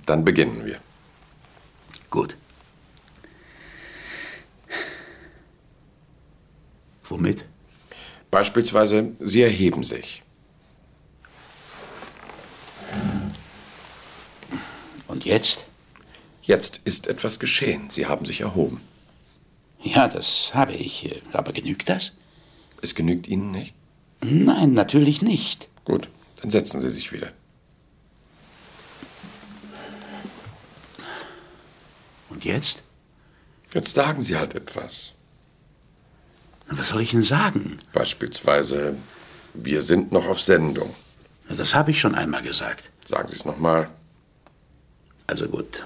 Dann 0.07 0.25
beginnen 0.25 0.65
wir. 0.65 0.79
Gut. 2.09 2.35
Womit? 7.03 7.45
Beispielsweise, 8.31 9.13
Sie 9.19 9.43
erheben 9.43 9.83
sich. 9.83 10.23
Und 15.07 15.25
jetzt? 15.25 15.67
Jetzt 16.41 16.81
ist 16.85 17.05
etwas 17.05 17.39
geschehen. 17.39 17.91
Sie 17.91 18.07
haben 18.07 18.25
sich 18.25 18.41
erhoben. 18.41 18.81
Ja, 19.85 20.07
das 20.07 20.51
habe 20.55 20.73
ich. 20.73 21.21
Aber 21.31 21.53
genügt 21.53 21.89
das? 21.89 22.13
Es 22.81 22.95
genügt 22.95 23.27
Ihnen 23.27 23.51
nicht? 23.51 23.75
Nein, 24.21 24.73
natürlich 24.73 25.21
nicht. 25.21 25.69
Gut, 25.85 26.09
dann 26.41 26.49
setzen 26.49 26.79
Sie 26.79 26.89
sich 26.89 27.11
wieder. 27.13 27.31
Und 32.29 32.43
jetzt? 32.43 32.81
Jetzt 33.73 33.93
sagen 33.93 34.21
Sie 34.21 34.35
halt 34.35 34.55
etwas. 34.55 35.13
Was 36.67 36.89
soll 36.89 37.01
ich 37.01 37.13
Ihnen 37.13 37.21
sagen? 37.21 37.77
Beispielsweise, 37.93 38.97
wir 39.53 39.81
sind 39.81 40.11
noch 40.11 40.27
auf 40.27 40.41
Sendung. 40.41 40.95
Das 41.47 41.75
habe 41.75 41.91
ich 41.91 41.99
schon 41.99 42.15
einmal 42.15 42.41
gesagt. 42.41 42.89
Sagen 43.05 43.27
Sie 43.27 43.35
es 43.35 43.45
nochmal. 43.45 43.89
Also 45.27 45.47
gut. 45.47 45.85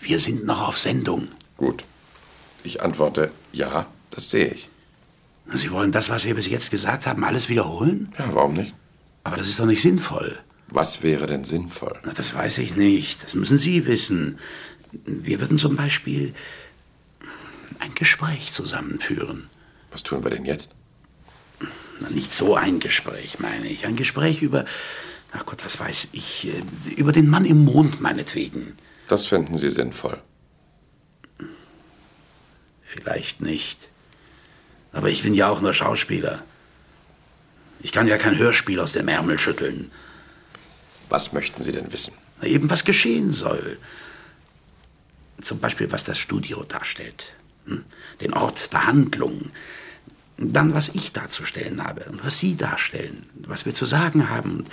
Wir 0.00 0.20
sind 0.20 0.44
noch 0.44 0.68
auf 0.68 0.78
Sendung. 0.78 1.28
Gut. 1.56 1.84
Ich 2.66 2.82
antworte, 2.82 3.30
ja, 3.52 3.86
das 4.10 4.30
sehe 4.30 4.48
ich. 4.48 4.68
Sie 5.54 5.70
wollen 5.70 5.92
das, 5.92 6.10
was 6.10 6.24
wir 6.24 6.34
bis 6.34 6.48
jetzt 6.48 6.72
gesagt 6.72 7.06
haben, 7.06 7.22
alles 7.22 7.48
wiederholen? 7.48 8.12
Ja, 8.18 8.34
warum 8.34 8.54
nicht? 8.54 8.74
Aber 9.22 9.36
das 9.36 9.48
ist 9.48 9.60
doch 9.60 9.66
nicht 9.66 9.80
sinnvoll. 9.80 10.36
Was 10.66 11.04
wäre 11.04 11.28
denn 11.28 11.44
sinnvoll? 11.44 11.96
Na, 12.04 12.12
das 12.12 12.34
weiß 12.34 12.58
ich 12.58 12.74
nicht. 12.74 13.22
Das 13.22 13.36
müssen 13.36 13.58
Sie 13.58 13.86
wissen. 13.86 14.40
Wir 15.04 15.40
würden 15.40 15.58
zum 15.58 15.76
Beispiel 15.76 16.34
ein 17.78 17.94
Gespräch 17.94 18.50
zusammenführen. 18.50 19.48
Was 19.92 20.02
tun 20.02 20.24
wir 20.24 20.30
denn 20.32 20.44
jetzt? 20.44 20.72
Na, 22.00 22.10
nicht 22.10 22.34
so 22.34 22.56
ein 22.56 22.80
Gespräch, 22.80 23.38
meine 23.38 23.68
ich. 23.68 23.86
Ein 23.86 23.94
Gespräch 23.94 24.42
über, 24.42 24.64
ach 25.32 25.46
Gott, 25.46 25.64
was 25.64 25.78
weiß 25.78 26.08
ich, 26.12 26.48
äh, 26.48 26.62
über 26.96 27.12
den 27.12 27.28
Mann 27.28 27.44
im 27.44 27.64
Mond 27.64 28.00
meinetwegen. 28.00 28.76
Das 29.06 29.28
fänden 29.28 29.56
Sie 29.56 29.68
sinnvoll. 29.68 30.18
Vielleicht 32.96 33.40
nicht. 33.40 33.88
Aber 34.92 35.10
ich 35.10 35.22
bin 35.22 35.34
ja 35.34 35.48
auch 35.48 35.60
nur 35.60 35.74
Schauspieler. 35.74 36.42
Ich 37.80 37.92
kann 37.92 38.08
ja 38.08 38.16
kein 38.16 38.38
Hörspiel 38.38 38.80
aus 38.80 38.92
dem 38.92 39.08
Ärmel 39.08 39.38
schütteln. 39.38 39.90
Was 41.08 41.32
möchten 41.32 41.62
Sie 41.62 41.72
denn 41.72 41.92
wissen? 41.92 42.14
Na, 42.40 42.48
eben 42.48 42.70
was 42.70 42.84
geschehen 42.84 43.32
soll. 43.32 43.78
Zum 45.40 45.60
Beispiel, 45.60 45.92
was 45.92 46.04
das 46.04 46.18
Studio 46.18 46.64
darstellt. 46.64 47.34
Hm? 47.66 47.84
Den 48.20 48.32
Ort 48.32 48.72
der 48.72 48.86
Handlung. 48.86 49.50
Dann, 50.38 50.74
was 50.74 50.88
ich 50.88 51.12
darzustellen 51.12 51.84
habe 51.84 52.04
und 52.04 52.24
was 52.24 52.38
Sie 52.38 52.56
darstellen. 52.56 53.28
Was 53.46 53.66
wir 53.66 53.74
zu 53.74 53.86
sagen 53.86 54.30
haben 54.30 54.64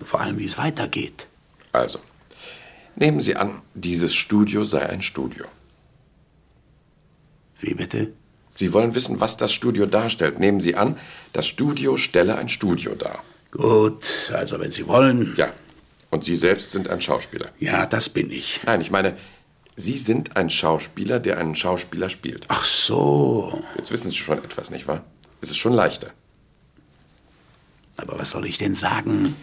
und 0.00 0.08
vor 0.08 0.20
allem, 0.20 0.38
wie 0.38 0.46
es 0.46 0.58
weitergeht. 0.58 1.26
Also, 1.72 2.00
nehmen 2.96 3.20
Sie 3.20 3.36
an, 3.36 3.62
dieses 3.74 4.14
Studio 4.14 4.64
sei 4.64 4.88
ein 4.88 5.02
Studio. 5.02 5.46
Wie 7.62 7.74
bitte? 7.74 8.12
Sie 8.54 8.72
wollen 8.72 8.94
wissen, 8.94 9.20
was 9.20 9.36
das 9.38 9.52
Studio 9.52 9.86
darstellt. 9.86 10.38
Nehmen 10.38 10.60
Sie 10.60 10.74
an, 10.74 10.98
das 11.32 11.46
Studio 11.46 11.96
stelle 11.96 12.36
ein 12.36 12.48
Studio 12.50 12.94
dar. 12.94 13.22
Gut, 13.50 14.04
also 14.32 14.60
wenn 14.60 14.70
Sie 14.70 14.86
wollen. 14.86 15.32
Ja. 15.36 15.52
Und 16.10 16.24
Sie 16.24 16.36
selbst 16.36 16.72
sind 16.72 16.88
ein 16.90 17.00
Schauspieler. 17.00 17.48
Ja, 17.58 17.86
das 17.86 18.10
bin 18.10 18.30
ich. 18.30 18.60
Nein, 18.66 18.82
ich 18.82 18.90
meine, 18.90 19.16
Sie 19.76 19.96
sind 19.96 20.36
ein 20.36 20.50
Schauspieler, 20.50 21.20
der 21.20 21.38
einen 21.38 21.54
Schauspieler 21.54 22.10
spielt. 22.10 22.44
Ach 22.48 22.64
so. 22.64 23.62
Jetzt 23.76 23.90
wissen 23.90 24.10
Sie 24.10 24.18
schon 24.18 24.38
etwas, 24.38 24.70
nicht 24.70 24.86
wahr? 24.86 25.04
Es 25.40 25.50
ist 25.50 25.56
schon 25.56 25.72
leichter. 25.72 26.10
Aber 27.96 28.18
was 28.18 28.32
soll 28.32 28.46
ich 28.46 28.58
denn 28.58 28.74
sagen? 28.74 29.36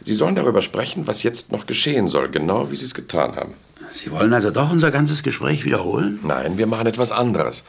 Sie 0.00 0.14
sollen 0.14 0.34
darüber 0.34 0.62
sprechen, 0.62 1.06
was 1.06 1.22
jetzt 1.22 1.52
noch 1.52 1.66
geschehen 1.66 2.08
soll, 2.08 2.30
genau 2.30 2.70
wie 2.70 2.76
Sie 2.76 2.84
es 2.84 2.94
getan 2.94 3.36
haben. 3.36 3.54
Sie 3.92 4.10
wollen 4.10 4.32
also 4.32 4.50
doch 4.50 4.70
unser 4.70 4.90
ganzes 4.90 5.22
Gespräch 5.22 5.64
wiederholen? 5.64 6.20
Nein, 6.22 6.58
wir 6.58 6.66
machen 6.66 6.86
etwas 6.86 7.12
anderes. 7.12 7.64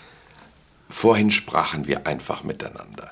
Vorhin 0.89 1.31
sprachen 1.31 1.87
wir 1.87 2.05
einfach 2.07 2.43
miteinander. 2.43 3.11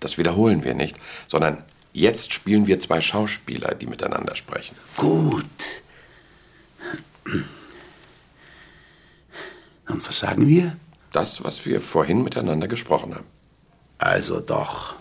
Das 0.00 0.18
wiederholen 0.18 0.64
wir 0.64 0.74
nicht, 0.74 0.96
sondern 1.26 1.62
jetzt 1.92 2.32
spielen 2.32 2.66
wir 2.66 2.78
zwei 2.80 3.00
Schauspieler, 3.00 3.74
die 3.74 3.86
miteinander 3.86 4.36
sprechen. 4.36 4.76
Gut. 4.96 5.44
Und 9.88 10.06
was 10.06 10.18
sagen 10.18 10.48
wir? 10.48 10.76
Das, 11.12 11.44
was 11.44 11.64
wir 11.66 11.80
vorhin 11.80 12.22
miteinander 12.22 12.68
gesprochen 12.68 13.14
haben. 13.14 13.26
Also 13.98 14.40
doch. 14.40 14.94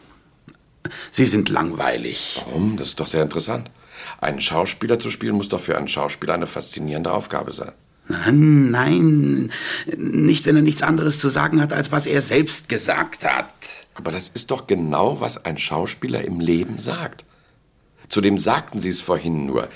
Sie 1.12 1.26
sind 1.26 1.50
langweilig. 1.50 2.42
Warum? 2.46 2.78
Das 2.78 2.90
ist 2.90 3.00
doch 3.00 3.08
sehr 3.08 3.24
interessant. 3.24 3.70
Einen 4.20 4.42
Schauspieler 4.42 5.00
zu 5.00 5.12
spielen 5.12 5.36
muss 5.36 5.50
doch 5.50 5.60
für 5.60 5.78
einen 5.78 5.88
Schauspieler 5.88 6.34
eine 6.34 6.48
faszinierende 6.48 7.12
Aufgabe 7.12 7.52
sein. 7.52 7.72
Nein, 8.08 9.52
nicht 9.98 10.46
wenn 10.46 10.56
er 10.58 10.62
nichts 10.62 10.84
anderes 10.84 11.20
zu 11.20 11.30
sagen 11.30 11.62
hat, 11.62 11.72
als 11.72 11.92
was 11.92 12.06
er 12.06 12.22
selbst 12.22 12.68
gesagt 12.68 13.24
hat. 13.24 13.48
Aber 13.96 14.12
das 14.12 14.30
ist 14.30 14.52
doch 14.52 14.68
genau, 14.68 15.22
was 15.22 15.46
ein 15.46 15.58
Schauspieler 15.58 16.26
im 16.26 16.40
Leben 16.40 16.80
sagt. 16.80 17.24
Zudem 18.10 18.38
sagten 18.38 18.80
Sie 18.80 18.90
es 18.90 19.02
vorhin 19.02 19.46
nur. 19.46 19.70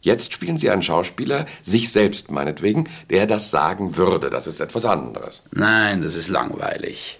Jetzt 0.00 0.32
spielen 0.32 0.58
Sie 0.58 0.70
einen 0.70 0.82
Schauspieler, 0.82 1.46
sich 1.62 1.90
selbst 1.90 2.30
meinetwegen, 2.30 2.88
der 3.10 3.26
das 3.26 3.50
sagen 3.50 3.96
würde. 3.96 4.30
Das 4.30 4.46
ist 4.46 4.60
etwas 4.60 4.84
anderes. 4.86 5.42
Nein, 5.50 6.02
das 6.02 6.14
ist 6.14 6.28
langweilig. 6.28 7.18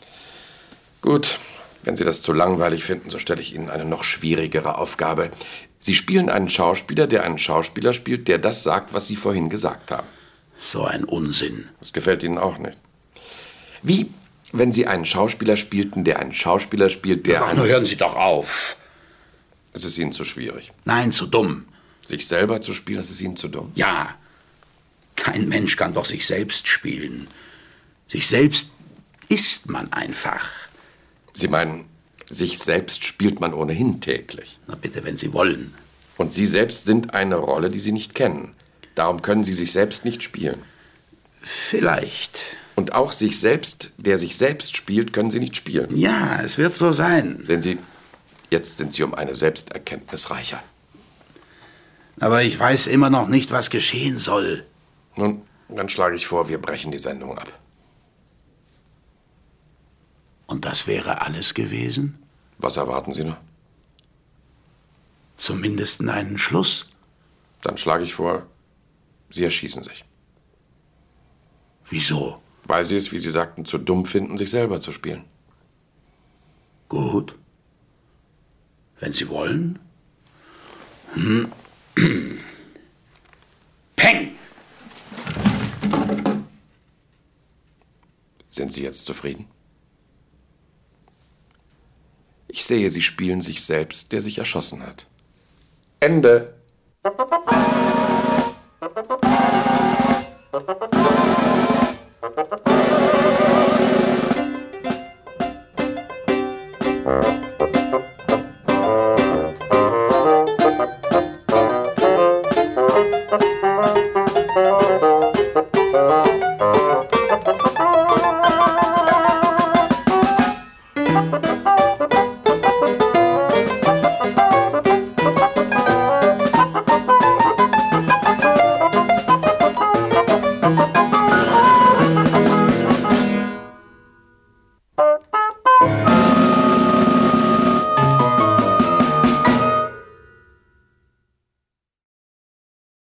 Gut, 1.01 1.39
wenn 1.85 1.97
Sie 1.97 2.05
das 2.05 2.22
zu 2.22 2.32
langweilig 2.32 2.85
finden, 2.85 3.11
so 3.11 3.18
stelle 3.18 3.41
ich 3.41 3.55
Ihnen 3.55 3.70
eine 3.70 3.85
noch 3.85 4.05
schwierigere 4.05 4.78
Aufgabe. 4.78 5.30
Sie 5.78 5.95
spielen 5.95 6.30
einen 6.30 6.49
Schauspieler, 6.49 7.07
der 7.07 7.24
einen 7.24 7.39
Schauspieler 7.39 7.93
spielt, 7.93 8.28
der 8.28 8.39
das 8.39 8.62
sagt, 8.62 8.95
was 8.95 9.07
Sie 9.07 9.16
vorhin 9.16 9.51
gesagt 9.51 9.91
haben. 9.91 10.07
So 10.61 10.85
ein 10.85 11.05
Unsinn. 11.05 11.68
Das 11.80 11.93
gefällt 11.93 12.22
Ihnen 12.22 12.39
auch 12.39 12.59
nicht. 12.59 12.78
Wie, 13.82 14.11
wenn 14.53 14.72
Sie 14.72 14.87
einen 14.87 15.05
Schauspieler 15.05 15.57
spielten, 15.57 16.05
der 16.05 16.20
einen 16.20 16.32
Schauspieler 16.32 16.89
spielt, 16.89 17.26
der 17.26 17.43
Ach, 17.45 17.49
einen... 17.49 17.59
nur 17.59 17.68
hören 17.68 17.85
Sie 17.85 17.97
doch 17.97 18.16
auf. 18.16 18.76
Es 19.74 19.85
ist 19.85 19.99
Ihnen 19.99 20.12
zu 20.12 20.24
schwierig. 20.24 20.72
Nein, 20.85 21.12
zu 21.12 21.26
dumm. 21.26 21.66
Sich 22.07 22.26
selber 22.26 22.61
zu 22.61 22.72
spielen, 22.72 22.99
das 22.99 23.11
ist 23.11 23.20
Ihnen 23.20 23.37
zu 23.37 23.49
dumm. 23.49 23.72
Ja, 23.74 24.14
kein 25.16 25.49
Mensch 25.49 25.76
kann 25.76 25.95
doch 25.95 26.05
sich 26.05 26.26
selbst 26.26 26.66
spielen. 26.68 27.28
Sich 28.09 28.26
selbst 28.26 28.70
ist 29.28 29.68
man 29.68 29.93
einfach. 29.93 30.47
Sie 31.35 31.49
meinen, 31.49 31.85
sich 32.28 32.59
selbst 32.59 33.05
spielt 33.05 33.41
man 33.41 33.53
ohnehin 33.53 34.01
täglich. 34.01 34.59
Na 34.66 34.76
bitte, 34.76 35.05
wenn 35.05 35.16
Sie 35.16 35.32
wollen. 35.32 35.74
Und 36.16 36.32
Sie 36.32 36.47
selbst 36.47 36.85
sind 36.85 37.14
eine 37.14 37.37
Rolle, 37.37 37.70
die 37.70 37.80
Sie 37.80 37.93
nicht 37.93 38.14
kennen. 38.14 38.55
Darum 38.95 39.22
können 39.22 39.45
Sie 39.45 39.53
sich 39.53 39.72
selbst 39.72 40.05
nicht 40.05 40.22
spielen. 40.22 40.62
Vielleicht. 41.43 42.39
Und 42.76 42.95
auch 42.95 43.12
sich 43.12 43.39
selbst, 43.39 43.91
der 43.99 44.18
sich 44.18 44.37
selbst 44.37 44.76
spielt, 44.76 45.12
können 45.12 45.30
Sie 45.30 45.41
nicht 45.41 45.57
spielen. 45.57 45.97
Ja, 45.97 46.41
es 46.43 46.57
wird 46.57 46.76
so 46.76 46.93
sein. 46.93 47.41
Sehen 47.43 47.62
Sie, 47.62 47.78
jetzt 48.51 48.76
sind 48.76 48.93
Sie 48.93 49.03
um 49.03 49.14
eine 49.14 49.35
Selbsterkenntnis 49.35 50.30
reicher. 50.30 50.62
Aber 52.20 52.43
ich 52.43 52.59
weiß 52.59 52.87
immer 52.87 53.11
noch 53.11 53.28
nicht, 53.28 53.51
was 53.51 53.70
geschehen 53.70 54.18
soll. 54.18 54.64
Nun, 55.16 55.43
dann 55.68 55.89
schlage 55.89 56.16
ich 56.16 56.26
vor, 56.26 56.49
wir 56.49 56.59
brechen 56.59 56.93
die 56.93 56.99
Sendung 56.99 57.37
ab. 57.37 57.53
Und 60.55 60.65
das 60.65 60.87
wäre 60.87 61.21
alles 61.21 61.53
gewesen? 61.55 62.17
Was 62.59 62.77
erwarten 62.77 63.13
Sie 63.13 63.25
noch? 63.25 63.39
Zumindest 65.35 66.01
einen 66.09 66.39
Schluss. 66.39 66.91
Dann 67.63 67.77
schlage 67.77 68.05
ich 68.05 68.15
vor, 68.15 68.47
Sie 69.31 69.43
erschießen 69.43 69.83
sich. 69.83 70.05
Wieso? 71.91 72.41
Weil 72.67 72.87
Sie 72.87 72.95
es, 72.95 73.11
wie 73.11 73.19
Sie 73.19 73.31
sagten, 73.31 73.65
zu 73.65 73.79
dumm 73.79 74.07
finden, 74.07 74.39
sich 74.39 74.49
selber 74.49 74.81
zu 74.81 74.93
spielen. 74.93 75.25
Gut. 76.89 77.37
Wenn 79.01 79.13
Sie 79.13 79.29
wollen. 79.29 79.81
Peng! 83.97 84.37
Sind 88.51 88.73
Sie 88.73 88.85
jetzt 88.85 89.05
zufrieden? 89.05 89.49
Ich 92.57 92.65
sehe, 92.67 92.89
Sie 92.89 93.03
spielen 93.03 93.41
sich 93.41 93.65
selbst, 93.65 94.13
der 94.13 94.23
sich 94.23 94.39
erschossen 94.39 94.87
hat. 94.87 95.07
Ende. 95.99 96.55